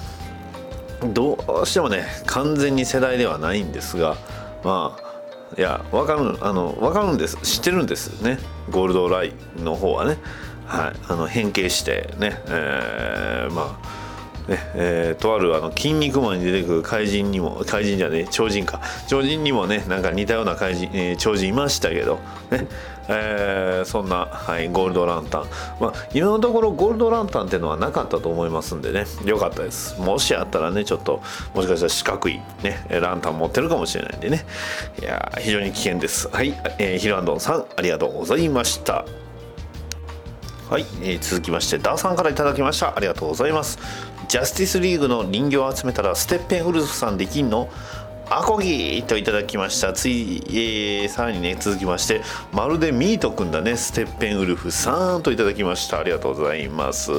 [1.13, 4.17] どうしてもね完全に世代ではないんですが
[4.65, 5.09] まあ
[5.57, 7.39] いや分かるあの分かるんです。
[7.39, 8.39] 知ってるんですね。
[8.71, 10.19] ゴールドラインの方はね。
[10.67, 10.93] はい。
[11.09, 18.83] あの変形してねえー、まあねえー、とあるあの筋肉マンに出てくる怪人にも怪人じゃねえ超人か。
[19.09, 22.19] 超人にもねなんか似たような怪人、えー、超人いましたけど
[22.51, 22.67] ね。
[23.11, 25.47] えー、そんな、はい、ゴールドランタン、
[25.81, 29.07] まあ、今のところゴールドランタンっていうのはなかったと思いますんでね。
[29.25, 29.99] よかったです。
[29.99, 31.23] もしあったらねちょっと
[31.55, 34.45] もしかしたら四角い、ね、ランタン持ってるかもしれないんでね。
[35.01, 36.29] いや非常に危険です。
[36.29, 39.07] はい、えー、ヒルアンドンさんありがとうございました。
[40.69, 42.95] はい、えー、続きましてダーさんからいただきました。
[42.95, 43.79] ありがとうございます。
[44.29, 47.71] ジャスティスリーグの人形を集めたらステッペンウルフさんできんの？
[48.31, 49.95] アコギといただきました。
[49.95, 52.21] つい、えー、さらにね続きまして
[52.53, 53.77] まるでミートくんだね。
[53.77, 55.99] ステッペンウルフさんといただきました。
[55.99, 57.11] ありがとうございます。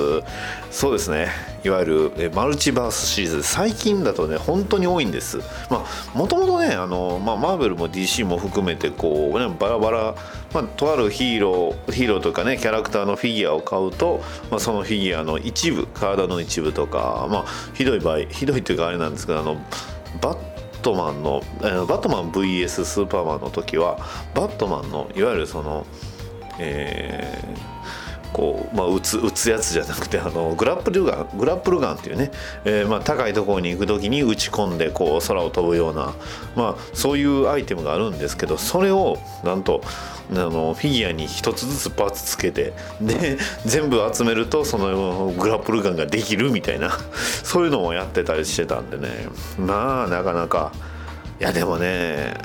[0.70, 1.30] そうですね。
[1.64, 3.44] いわゆるマルチバースシリーズ。
[3.44, 5.38] 最近だとね本当に多いんです。
[5.70, 10.16] まあもともとねあの、まあ、マーベルも DC も含めてこうねバラバラ、
[10.54, 19.56] まあ、とあるヒーローヒーローとかねキャラクターのフィギュアを買うと、まあ、そのフィギュアの一部体の一部とかまあひどい場合ひどいというかあれなんですけどあの
[20.22, 23.98] バットマンの、えー、バットマン VS スーパーマンの時は
[24.34, 25.86] バットマンのいわゆるその、
[26.60, 27.79] えー、
[28.34, 32.32] こうまあ、打つ打つやつじゃなくてあのグラップルガングラップルガンっていうね、
[32.64, 36.14] えーまあ、高いところに行く時に打ち込んでこう空を飛ぶような、
[36.56, 39.82] まあ、そういうアイテムがあるんですけどそれをなんと
[40.32, 46.98] あのフィギュアに一つずつパーツつけてで 全部集めるとそのグラップルガンができるみたいな
[47.44, 49.28] そういうのもやってたりしてたんでね。
[49.58, 50.72] まあなかなか。
[51.40, 52.36] いやでもね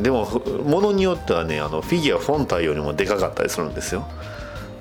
[0.00, 0.24] でも
[0.64, 4.08] ものによってはねあのフィギュア本体よりもでかかったりするんですよ。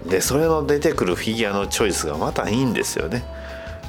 [0.06, 3.24] でそれの出てくるフィギュアのチョイスがまたいいんですよね。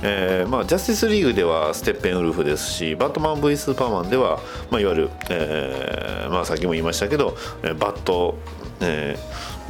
[0.04, 7.36] えーまあ、ジャスティスリーグではステッペンウルフですしバットマン V スーパーマンでは、まあ、いわゆる、えーまあ、さっきも言いましたけど
[7.78, 8.36] バット、
[8.80, 9.16] え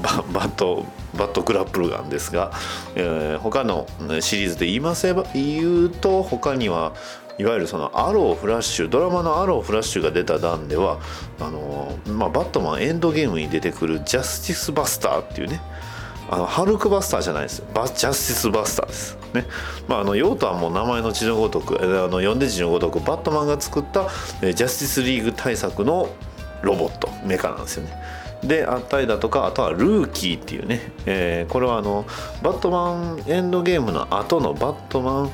[0.01, 2.51] ー、ババットバットグラップルガンですが、
[2.95, 3.87] えー、他の
[4.21, 6.95] シリーズで言いますば言うと他には
[7.39, 10.99] いわゆるそのアローフラッシュドラマのアローフラッシュが出た段では
[11.41, 15.61] あの、まあ、バットマンエンドゲームに出てくるジャスティスバスターっていうね
[16.33, 17.63] あのハルクバスターじゃないです。
[17.75, 19.19] バジャスティスバスターです。
[19.35, 19.47] ね。
[19.87, 24.09] まああの用途はもう名前の字のごとくあの読んで字のごとくバットマンが作った
[24.41, 26.09] えジャスティスリーグ対策の
[26.63, 27.93] ロボットメカなんですよね。
[28.43, 32.07] であったりだとかあとはルーキーっていうね、えー、これはあの
[32.43, 35.31] バットマンエンドゲームの後のバットマン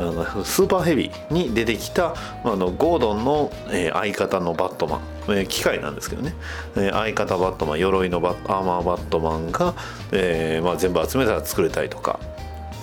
[0.00, 6.34] あのスーパーヘビーに出てきたあのゴードンの、えー、相方のバットマン、えー、機械なんですけどね、
[6.76, 9.74] えー、相方バットマン鎧のバアーマーバットマンが、
[10.12, 12.18] えまあ、全部集めたら作れたりとか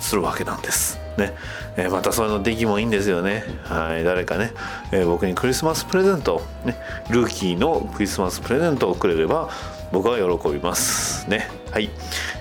[0.00, 0.98] するわけなんです。
[1.16, 1.34] ね
[1.76, 3.42] え、またそれの出来もいいんですよね。
[3.64, 4.52] はい誰かね、
[4.92, 6.76] え、僕にクリスマスプレゼント、ね、
[7.10, 9.50] ルーキーのクリスマスプレゼントをくれれば
[9.92, 11.28] 僕は喜びます。
[11.28, 11.48] ね。
[11.70, 11.90] はい、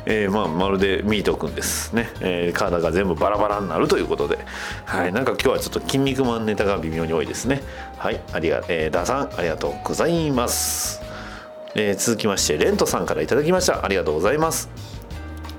[0.06, 1.96] えー、まあまるでミートくんです。
[1.96, 4.40] ね、えー、体が全部バラバラになるということで。
[4.86, 5.14] はい。
[5.14, 7.62] なんか今日はちょっと筋肉マンネタが微妙に多いですね。
[7.98, 8.20] はい。
[8.34, 11.02] ありが、えー、ダさんありがとうございます。
[11.76, 13.86] えー、続きましてレントさんからいただきました。
[13.86, 14.70] ありがとうございます。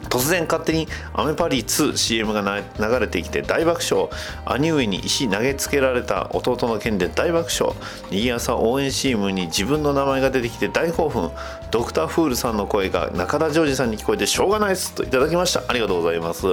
[0.09, 4.09] 突然勝手に「アメパリ 2CM」が流れてきて大爆笑。
[4.45, 7.75] 兄上に石投げつけられた弟の件で大爆笑。
[8.11, 11.31] にぎやさ応援 CM に自分の名前が出てきて大興奮。
[11.71, 15.63] ドクターフールさんの声が中田ジョージさんに聞こえてしょうがないですといただきました。
[15.69, 16.47] ありがとうございます。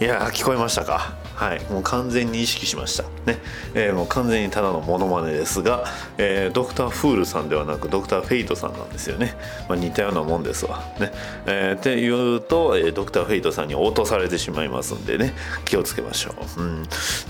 [0.00, 1.14] いや聞こえましたか？
[1.34, 1.62] はい。
[1.70, 3.04] もう完全に意識しました。
[3.26, 3.38] ね、
[3.74, 5.84] えー、もう完全にただのモノマネですが、
[6.18, 9.34] えー、ドクターフールさんではなくドクターフェイトさんなんですよね、
[9.68, 10.82] まあ、似たようなもんですわ。
[10.98, 11.12] ね、
[11.46, 15.34] えー、っていうと、えドクターフェイトさんに落とされてしまいますんでね。
[15.64, 16.82] 気をつけましょう、うん、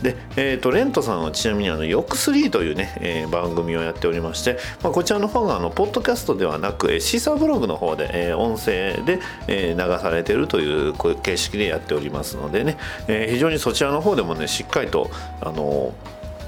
[0.03, 9.19] で、えーと、レントさんはちなみにあのヨック3というね、え、番組をやっておりまして、まあ、こちらの方があのポッドキャストではなく、え、シーサーブログの方で、えー、音声で、
[9.49, 15.11] えー、流されてるという形式でやっておりますのでね、えー、非常にそちらの方でもねしっかりと
[15.41, 15.93] あの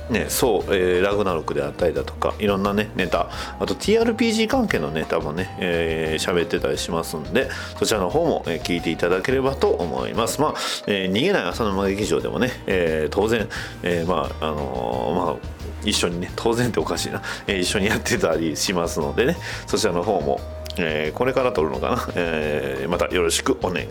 [0.09, 10.41] ね、そう、えー、ラグナロクであったりだとかいろんなねネタあと TRPG 関係のネタもね喋、えー、ってたりしますんでそちらの方も、えー、聞いていただければと思います。
[10.41, 10.55] まあ、
[10.87, 13.49] えー、逃げない浅沼劇場でもね、えー、当然、
[13.83, 20.41] えー、まああのー、まあ一緒にね当然っておかしいな、えー、一緒にやってたりしますのでねそちらの方も、
[20.79, 23.87] えー、これから撮るのかな、 えー、またよろしくお願い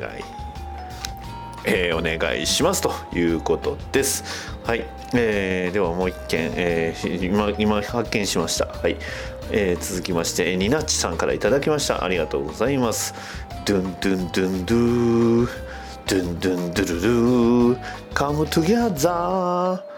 [1.69, 4.23] えー、お願いしますということです。
[4.63, 8.67] はい、えー、ではもう一件、えー、今今発見しました。
[8.67, 8.95] はい、
[9.51, 12.05] えー、続きまして、ニナッチさんからいただきました。
[12.05, 13.13] ありがとうございます。
[13.65, 15.49] ドゥンドゥンドゥンドゥ
[16.07, 17.79] ドゥンドゥンドゥルルー
[18.13, 19.96] Come together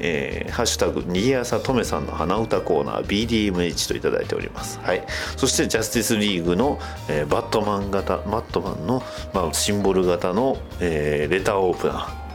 [0.00, 4.78] えー、ハッシュタグにぎやさとめさんの花歌コーナー BDMH といただいております。
[4.80, 5.04] はい。
[5.36, 6.78] そしてジャスティスリーグの、
[7.08, 12.26] えー、バットマン型、バットマンの、まあ、シンボル型の、えー、レターオープナー。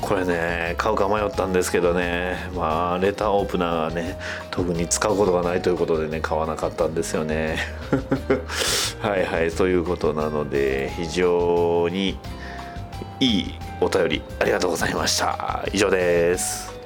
[0.00, 4.18] これね買うか迷ったんですけどねまあレターオープナーがね
[4.50, 7.58] 特に使うことがないということでね買わなかったんですよね
[9.02, 12.18] はいはいということなので非常に
[13.20, 16.77] いいお便りありがとうございました以上です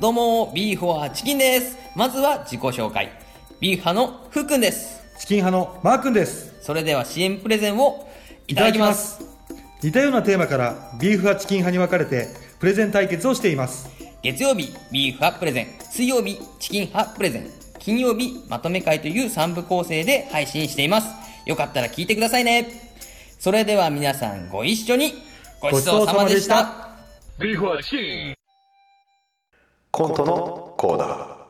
[0.00, 1.76] どうも、 Beef or Chicken です。
[1.94, 3.12] まずは自己紹介。
[3.60, 4.98] ビーフ派のふうくんです。
[5.18, 6.54] チキン派のマー君です。
[6.62, 8.08] それでは CM プレゼンを
[8.48, 9.20] いただきます。
[9.82, 12.28] 似たようなテーマからビーフ派チキン派に分かれて
[12.60, 13.90] プレゼン対決をしています。
[14.22, 15.66] 月曜日、ビーフ派プレゼン。
[15.82, 17.50] 水曜日、チキン派プレゼン。
[17.78, 21.10] 金曜日、まとめ回という3部構成で配信しています。
[21.44, 22.90] よかったら聞いてくださいね。
[23.38, 25.12] それでは皆さんご一緒に
[25.60, 26.88] ごちそうさまでした。
[27.38, 28.39] ビーフ派チキン
[29.90, 31.40] コントのコーナー。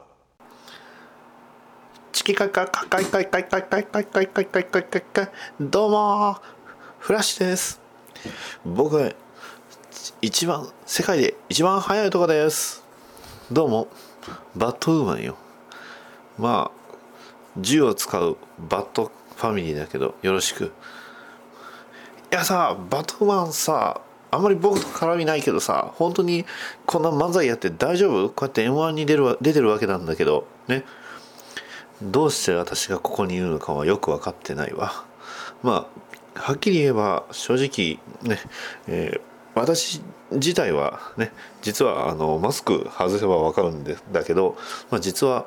[2.13, 5.29] チキカカカカイカイカイカイカイカイカイカイカイカイカイカイ
[5.61, 6.39] どうも
[6.99, 7.81] フラッシュです
[8.65, 9.15] 僕
[10.23, 12.83] 一番世界で一番速い男です
[13.53, 13.89] どうも
[14.57, 15.37] バットウーマンよ
[16.39, 16.97] まあ
[17.59, 18.39] 銃を使う
[18.71, 24.01] バットファミリーだけどよろしくいやさバットウーマンさ
[24.31, 26.45] あんまり僕と絡みないけどさ本当に
[26.87, 28.29] こんな漫才やって大丈夫？
[28.29, 30.85] こうやって m 1に出る出てるわけなんだけどね。
[32.03, 35.05] どうして私がここにいるのかはよく分かってないわ。
[35.63, 35.89] ま
[36.35, 38.41] あはっきり言えば正直ね、
[38.87, 39.21] えー、
[39.55, 40.01] 私
[40.31, 44.57] 自体はね実はあのマスク外せば分かるんでだけど、
[44.91, 45.47] まあ、実は、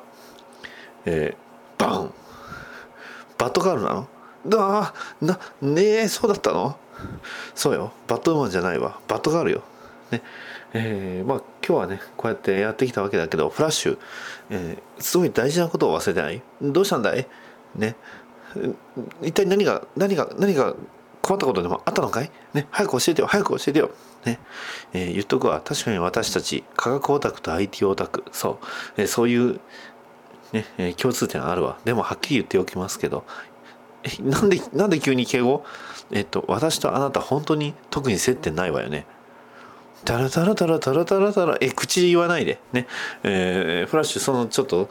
[1.06, 2.12] えー、バン。
[3.36, 4.08] バットガールなの？
[4.56, 6.76] あなねえそうだったの？
[7.54, 7.92] そうよ。
[8.06, 8.98] バットウーマンじゃないわ。
[9.08, 9.62] バットガールよ。
[10.10, 10.22] ね。
[10.72, 13.98] えー、まあ今日はねこうやってやってきたわけだけどフラッシュ、
[14.50, 16.42] えー、すごい大事なことを忘れてない？
[16.60, 17.26] どうしたんだい？
[17.76, 17.96] ね。
[19.22, 20.74] 一体何が何が何が
[21.22, 22.30] 困ったことでもあったのかい？
[22.54, 22.66] ね。
[22.70, 23.28] 早く教えてよ。
[23.28, 23.90] 早く教えてよ。
[24.24, 24.40] ね。
[24.92, 25.60] えー、言っとくわ。
[25.64, 28.24] 確かに私たち科学オタクと IT オタク。
[28.32, 28.58] そ
[28.98, 29.60] う、え、そういう
[30.52, 31.78] ね、え、共通点あるわ。
[31.84, 33.24] でもはっきり言っておきますけど。
[34.02, 35.64] えなんでなんで急に敬語？
[36.10, 39.06] えっと、私とあなた本当に特に接点ないわよね。
[40.04, 42.60] タラタラタラタラタラタラ、え、口言わないで。
[42.72, 42.86] ね。
[43.22, 44.88] えー、フラッシュ、そのちょっと、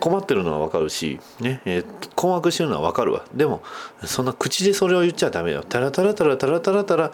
[0.00, 1.84] 困ってるのはわかるし、ね、えー、
[2.14, 3.24] 困惑してるのはわかるわ。
[3.34, 3.62] でも、
[4.04, 5.64] そんな口でそれを言っちゃダメよ。
[5.66, 7.12] タラタラタラタラタラタラ、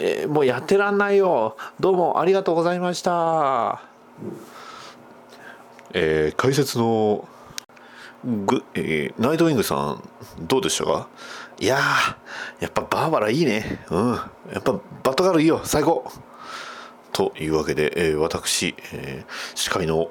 [0.00, 1.56] えー、もうやってらんないよ。
[1.78, 3.82] どうもありがとうございました。
[5.92, 7.28] えー、解説の
[8.24, 10.02] グ、えー、ナイトウィングさん、
[10.40, 11.08] どうでしたか？
[11.60, 11.78] いや
[12.60, 13.84] やっぱバーバラいいね。
[13.90, 14.14] うん。
[14.52, 15.60] やっぱバットガールいいよ。
[15.64, 16.10] 最高。
[17.12, 20.10] というわけで、えー、私、えー、司会の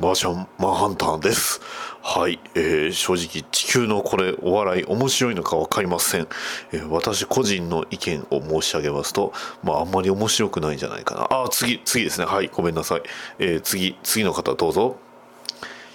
[0.00, 1.60] マーシャンマンハンターです。
[2.02, 6.28] はい、えー、正直地球のこれお笑い面白いのか分かりません、
[6.72, 9.32] えー、私個人の意見を申し上げますと、
[9.62, 11.28] まああんまり面白くないんじゃないかな。
[11.30, 12.26] あ、次、次ですね。
[12.26, 13.02] はい、ごめんなさい。
[13.38, 14.98] えー、次、次の方どうぞ。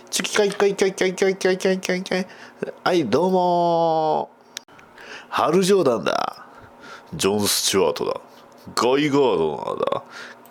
[0.09, 2.27] チキカイカイカイカイカイカイカイカイカイ
[2.83, 4.31] はいどうも
[5.29, 6.45] ハル・ジョーダンだ
[7.13, 8.19] ジョン・スチュワートだ
[8.75, 10.03] ガイ・ガードナーだ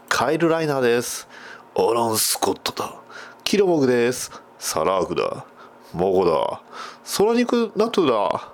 [0.08, 1.26] カイル・ライナーです
[1.74, 3.00] オラン・スコットだ
[3.42, 4.30] キロボグです
[4.60, 5.44] サラークだ
[5.92, 6.62] モゴだ
[7.02, 8.52] ソラニク・ナトゥだ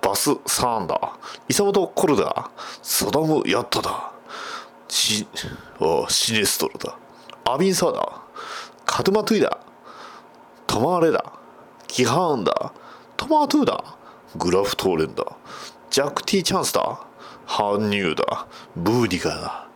[0.00, 1.18] バス・サーンだ
[1.48, 2.50] イサモト・コルだ
[2.82, 4.12] サダム・ヤッタだ
[4.86, 5.26] シ
[5.80, 6.96] あシネストルだ
[7.44, 8.22] アビンサーだ
[8.84, 9.58] カトマトゥイだ
[10.66, 11.32] トマーレだ。
[11.86, 12.72] キハーンだ。
[13.16, 13.96] トマトゥーだ。
[14.36, 15.24] グラフトーレンだ。
[15.90, 17.00] ジャック・ティ・チャンスだ。
[17.46, 18.46] ハンニューだ。
[18.76, 19.68] ブーディガーだ。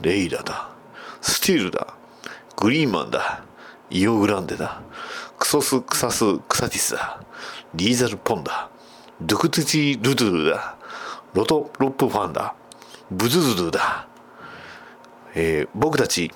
[0.00, 0.70] レイラだ。
[1.20, 1.88] スティールだ。
[2.56, 3.42] グリーンマンだ。
[3.90, 4.82] イオグランデだ。
[5.38, 7.20] クソス・クサス・クサティスだ。
[7.74, 8.70] リーザル・ポンだ。
[9.20, 10.76] ドゥクトゥティ・ルドゥルだ。
[11.34, 12.54] ロト・ロップファンだ。
[13.08, 14.08] ブズズドゥだ、
[15.36, 16.32] えー僕たち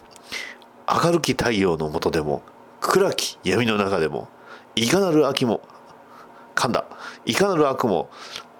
[1.04, 2.42] 明るき太陽の下でも
[2.80, 4.28] 暗き闇の中でも
[4.74, 5.60] いかなる秋も
[6.54, 6.84] 噛んだ。
[7.24, 8.10] いかなる悪も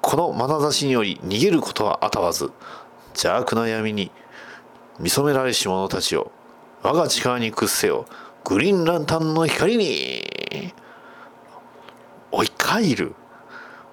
[0.01, 2.51] この眼差しにより逃げることはあたわず
[3.11, 4.11] 邪悪な闇に
[4.99, 6.31] 見初められし者たちを
[6.83, 8.07] 我が力に屈せよ
[8.45, 10.23] グリーンランタンの光に
[12.33, 13.15] おいカイル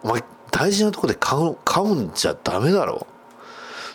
[0.04, 3.06] お前大事なとこで買う買うんじゃダメだろ。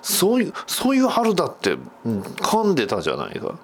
[0.02, 3.58] そういうそういう春だって噛んでたじゃないか。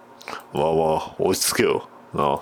[0.53, 1.89] わあわあ落ち着けよ。
[2.15, 2.41] なあ。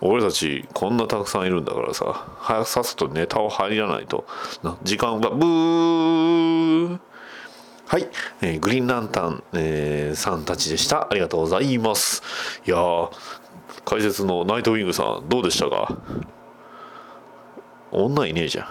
[0.00, 4.26] 俺たちこんなたくさんいるんだからさ早くさっさとネタを入らないと。
[4.62, 6.98] な時間がブー。
[7.86, 8.06] はい、
[8.42, 11.08] えーグリーンランタン、えーさんたちでした。
[11.10, 12.22] ありがとうございます。
[12.66, 12.76] いや
[13.84, 15.96] 解説のナイトウィングさんどうでしたか？
[17.90, 18.68] 女いねえじゃん。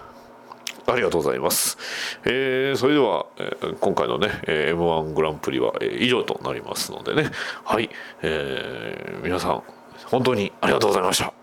[0.89, 1.77] ありがとうございます。
[2.25, 7.31] えーそれでは、えー今回のね、えー M1 グランプリは、えー以上となりますのでね、
[7.65, 7.89] はい、
[8.21, 9.63] えー皆さん、
[10.09, 11.33] 本当にありがとうございました。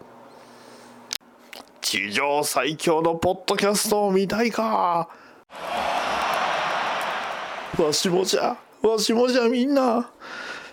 [1.81, 5.09] 地上最強のポッドキャストを見たいか。
[7.79, 10.11] わしもじゃ、わしもじゃみんな、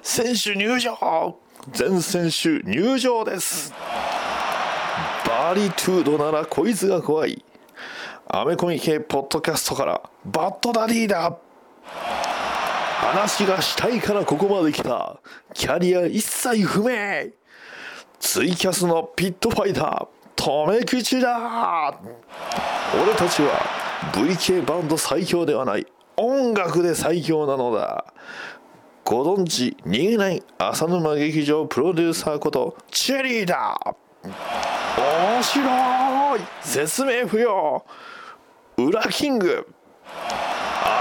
[0.01, 1.37] 選手入場。
[1.71, 3.73] 全選手入場です。
[5.27, 7.43] バリトゥードならこいつが怖い。
[8.27, 11.37] アメコミ系ポッドキャストからバッドダディだ。
[11.83, 15.19] 話がしたいからここまで来た。
[15.53, 17.31] キャリア一切不明。
[18.21, 21.99] ツイキャスのピットファイター留め口だ。
[23.03, 23.59] 俺たちは
[24.13, 28.05] VK バンド最強ではない音楽で最強なのだ。
[29.03, 33.75] ご存知逃げない浅沼劇場プロデューサーことチェリーだ。
[34.23, 36.39] 面白い。
[36.61, 37.83] 説明不要。
[38.77, 39.67] 裏キング。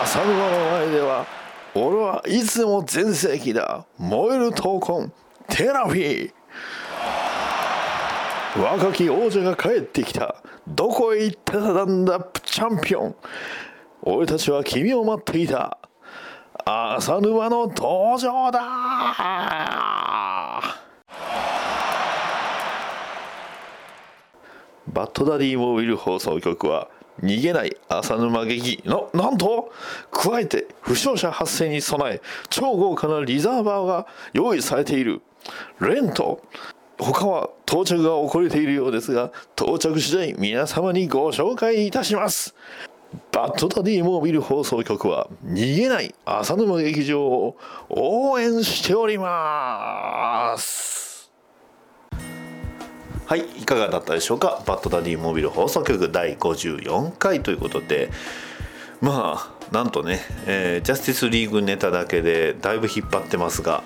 [0.03, 1.27] 浅沼の前では
[1.75, 3.85] 俺はいつも全盛期だ。
[3.99, 5.13] 燃える闘魂。
[5.49, 6.33] テラフィー。
[8.57, 10.43] 若き王者が帰ってきた。
[10.67, 13.15] どこへ行ってたんだチャンピオン。
[14.03, 15.79] 俺たちは君を待っていた。
[16.65, 18.61] 浅沼の登場だ。
[24.89, 26.89] バッドダディモービル放送局は
[27.23, 29.71] 逃げない浅沼劇のなんと
[30.11, 35.23] 加えて負傷者発生に備え超豪華なリザーバーが用意されている。
[35.81, 36.43] レント
[37.01, 42.55] 他は到着が遅れているようですが到着次第皆様にご紹介いたします。
[43.33, 47.57] バッドダディモービル放送局は逃げない浅沼劇場を
[47.89, 51.33] 応援しております。
[53.27, 54.63] はいいかがだったでしょうか？
[54.67, 58.11] バッドダディモービル放送局第54回ということで
[59.01, 63.83] まあなんとね、えージャスティスリーグネタだけでだいぶ引っ張ってますが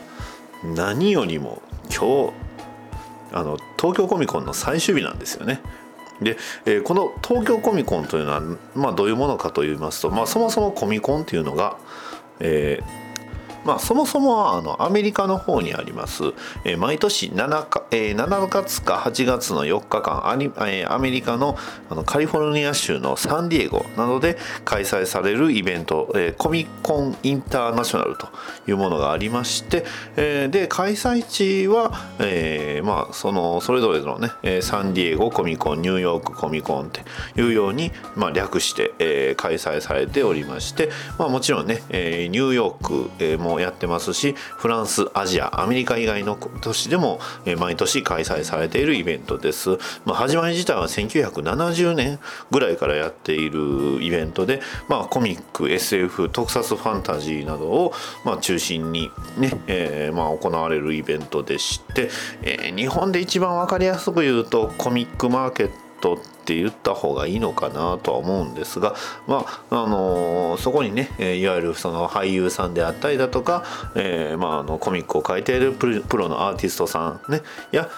[0.65, 1.63] 何よりも
[1.95, 2.33] 今日
[3.35, 5.61] あの東京コミコンの最終日なんですよね。
[6.23, 8.41] で、えーこの東京コミコンというのは、
[8.75, 11.77] まあ、どういうものかと言いますと、まあ、そもそもコミコンっていうのが、
[12.41, 13.04] えー
[13.65, 16.25] まあ、そもそもはあのアメリカの方にあります、
[16.65, 21.57] えー毎年 7, か、えー7月か8月の4日間アニ、えーアメリカの
[21.89, 28.29] あのカリフォルニア州のサンディエゴなどで開催されるイベント、えーコミコンインターナショナルと
[28.67, 29.85] いうものがありまして、
[30.17, 37.01] えーで開催地は、えーまあ、そのそれぞれのね、えサンディエゴコミコンニューヨークコミコンって
[37.41, 47.21] いうように、まあ、略して、えー開催されておりまして、まあ、もちろんね、えーニューヨーク、えーもやってますしフランスアジアアメリカ以外の都市でも、
[47.59, 49.71] 毎年開催されているイベントです、
[50.05, 52.19] まあ、始まり自体は1970年
[52.51, 57.93] ぐらいからやっているイベントで、まあ、コミック SF 特撮ファンタジーなどを、
[58.25, 62.11] ま、中心にね、えーま、行われるイベントでして、
[62.43, 68.95] えー日本で一番わかりやすく言うとコミックマーケットって言った方がいいのかなとは思うんですが、
[69.27, 73.65] まああのそこにね、いわゆるその俳優さんであったりだとか、
[73.95, 77.41] えーまあ、あのコミックを描いているプロのアーティストさん、ね、
[77.73, 77.89] や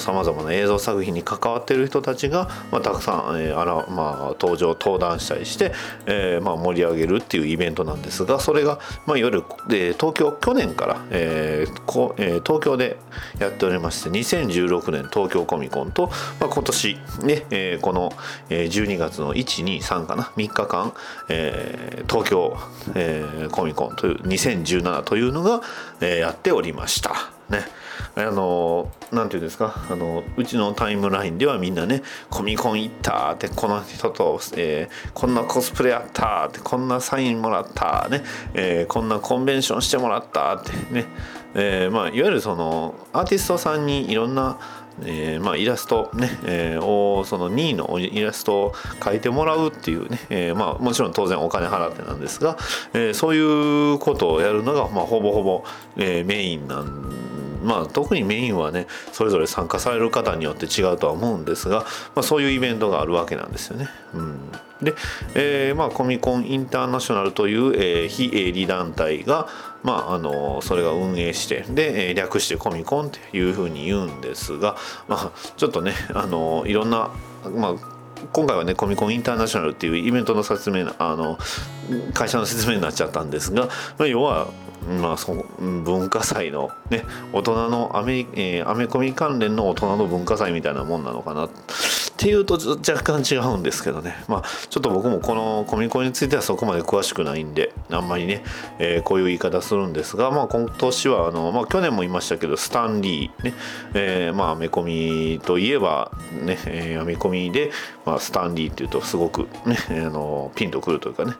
[0.00, 5.72] さまざ、まな映像作品に関わっている人たちが、まあ、たくさん、えーあらまあ、登場登壇したりして、
[6.06, 9.44] えーまあ、盛り上げるっていうイベントなんですがそれが、まあ、いわゆる、
[9.94, 12.96] 東京去年から、えーこえー東京で
[13.38, 16.10] やっておりまして2016年東京コミコンと、
[16.40, 18.10] まあ、今年ね、えーこの、
[18.48, 20.92] 12月の123かな？3日間、
[21.28, 22.56] えー東京、
[22.94, 25.60] えーコミコンという2017というのが、
[26.00, 27.12] えーやっておりました。
[27.48, 27.64] ね、
[28.14, 29.74] あのなんていうんですか？
[29.90, 38.22] あのうちのタイムラインではみんなねコミコン行ったってこの人と、えーこんなコスプレやったってこんなサインもらったね、
[38.54, 41.06] えーこんなコンベンションしてもらったってね、
[41.54, 44.58] えーまあ、いわゆるそのアーティストさんにいろんな
[45.04, 52.56] えーまあ、イラスト、ねえーをその2位のイラストを描いてもらうっていうね、えーまあ、もちろん当然お金払ってなんですが、
[52.94, 55.64] えそういうことをやるのが、まあ、ほぼほぼ、
[55.96, 57.18] えメインなん
[57.62, 61.80] まあ、特にメインはねそれぞれ参加される方によって違うとは思うんですが、
[62.14, 63.88] まあ、そういうイベントがあるわけなんですよね。
[64.14, 64.50] うん、
[64.82, 64.94] で、
[65.34, 69.48] えーまあ、コミコンインターナショナルという、えー非営利団体が、
[69.82, 74.76] まあ、あのそれが運営してで、略してコミコンっていうふうに言うんですが、
[75.06, 77.10] まあ、ちょっとねあのいろんな、
[77.54, 77.74] まあ
[78.32, 81.38] 今回はねコミコンインターナショナルっていうイベントの説明あの
[82.14, 83.66] 会社の説明になっちゃったんですが、
[83.96, 84.48] まあ、要は、
[85.00, 91.48] まあ、そ文化祭のね大人のアメ,、えーアメコミ関連の大人の文化祭みたいなもんなのかな。
[92.18, 94.16] っていうと若干違うんですけどね。
[94.26, 98.42] まあちょっと僕もこのコミコンについてはそこまで詳しくないんであんまりね、
[98.80, 103.54] えーこういう言い方するんですがまあ今年はあの、まあ、去年も言いましたけどスタンリーね、
[103.94, 106.10] えーまあアメコミといえば
[106.44, 107.70] ね、えーアメコミで、
[108.04, 111.34] まあ、スタンリーっていうとすごくね、あのピンとくるというかね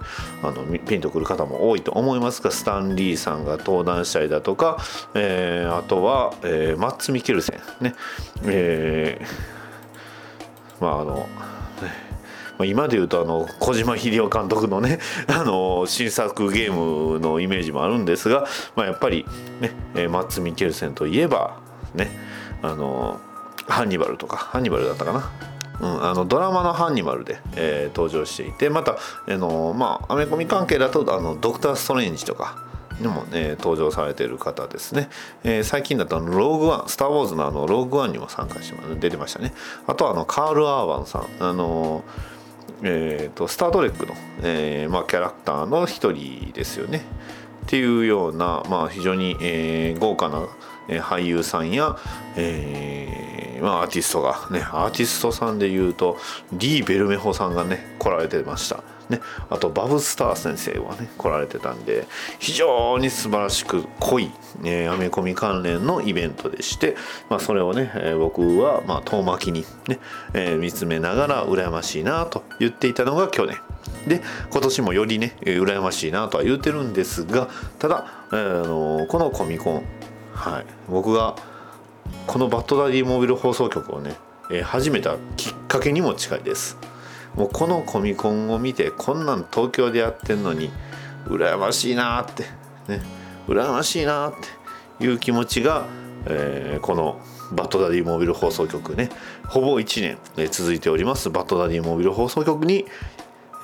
[0.44, 4.78] あのピンとくる方も多いと思いますがスタンリーさんが登壇したりだとか、
[5.16, 7.94] えーあとは、えーマッツ・ミケルセンね、
[8.44, 9.57] えー
[10.80, 11.28] まああの
[12.64, 14.98] 今で言うとあの小島秀夫監督のね
[15.28, 19.24] あの新作ゲームのイメージもあるんですが、まあ、やっぱり
[19.60, 21.56] ねえーマッツ・ミケルセンといえば
[21.94, 22.10] ね
[22.62, 23.20] あの
[23.68, 25.30] ハンニバルとかハンニバルだったかな。
[25.80, 28.96] うん、あのドラマの「ハンニバルで」えー登場していてまた
[29.28, 32.56] あの、まあ、アメコミ関係だとあのドクター・ストレンジとか
[33.00, 35.08] にも、ね、登場されている方ですね、
[35.44, 39.52] えー最近だとあのローグワンスター・ウォーズのあのローグワンにも参加して出てましたね。
[39.86, 41.26] あとはあのカール・アーバンさん。
[41.40, 42.04] あの
[42.82, 47.02] えー、とスター・トレックの、えーまあ、キャラクターの一人ですよね。
[47.66, 50.46] っていうような、まあ、非常に、えー豪華な、
[50.88, 51.96] え俳優さんや、
[52.36, 56.16] えーまあ、アーティストがねアーティストさんでいうと
[56.52, 58.82] リー・ベルメホさんがね来られてました。
[59.08, 62.06] ね、あとバブスター先生はね来られてたんで
[62.38, 64.30] 非常に素晴らしく濃い、
[64.64, 66.94] えアメコミ関連のイベントでして、
[67.30, 69.98] まあ、それをね、えー僕は、まあ、遠巻きにね、
[70.34, 73.56] えー見つめながら羨ましいなと言っていたのが去年
[74.06, 74.20] で
[74.50, 79.84] 今年もよりね羨ましいなとは言ってるんですがただ、えーあのこのコミコン、
[80.38, 81.34] はい、僕が
[82.28, 84.14] このバッドダディモービル放送局をね、
[84.52, 86.78] えー始めたきっかけにも近いです。
[87.34, 90.70] もうこのコミコンを見てこんなん東京でやってんのに
[91.26, 92.44] 羨ましいなーって
[92.86, 93.02] ね
[93.48, 94.34] 羨ましいなーっ
[94.98, 95.86] ていう気持ちが、
[96.26, 97.20] えーこの
[97.50, 99.08] バッドダディモービル放送局ね
[99.48, 102.86] ほぼ1年、えー続いておりますバッドダディモービル放送局に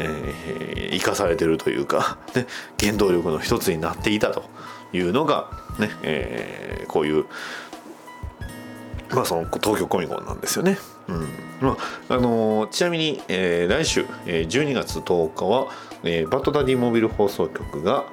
[0.01, 2.47] えー生かされてるというか、ね、
[2.81, 4.45] 原動力の一つになっていたと
[4.93, 7.25] いうのが、ねえーこういう、
[9.15, 10.79] まあ、その東京コミコンなんですよね。
[11.09, 11.29] うん
[11.61, 11.77] ま
[12.09, 15.69] ああのーちなみに、えー来週、えー12月10日は、
[16.05, 18.05] えーバッドダディモビル放送局が、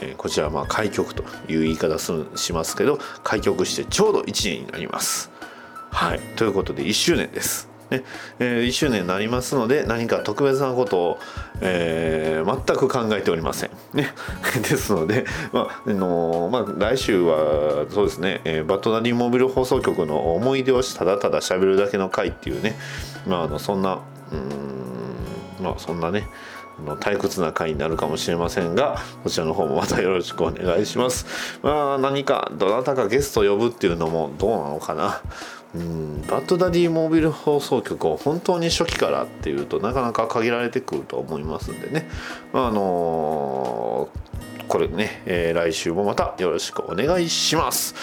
[0.00, 5.30] えーこちらまあ開局という言い方するしますけど開局してちょうど1年になります。
[5.90, 7.68] はい、ということで1周年です。
[7.90, 8.04] ね
[8.38, 11.18] えー1周年になりますので何か特別なことを、
[11.60, 13.70] えー全く考えておりません。
[13.92, 14.12] ね、
[14.62, 22.78] ですので、まあのまあ、来週はそうですね、えーバッドダディモビル放送局の思い出をしただただ喋るだけの回っていうね、
[23.26, 23.98] まあ、あのそんな
[24.32, 26.28] うんまあそんなね
[27.00, 31.58] 退屈な回になるかもしれませんがこちらの方もまたよろしくお願いします。
[31.62, 35.22] まあ何かどなたかゲスト呼ぶっていうのもどうなのかな。
[35.76, 36.22] うん。
[36.22, 42.08] バッドダディモービル放送局を本当に初期からっていうとなかなか限られてくると思いますんでね、
[42.52, 47.94] まあ、あのーこれね、えー来週もまたよろしくお願いします。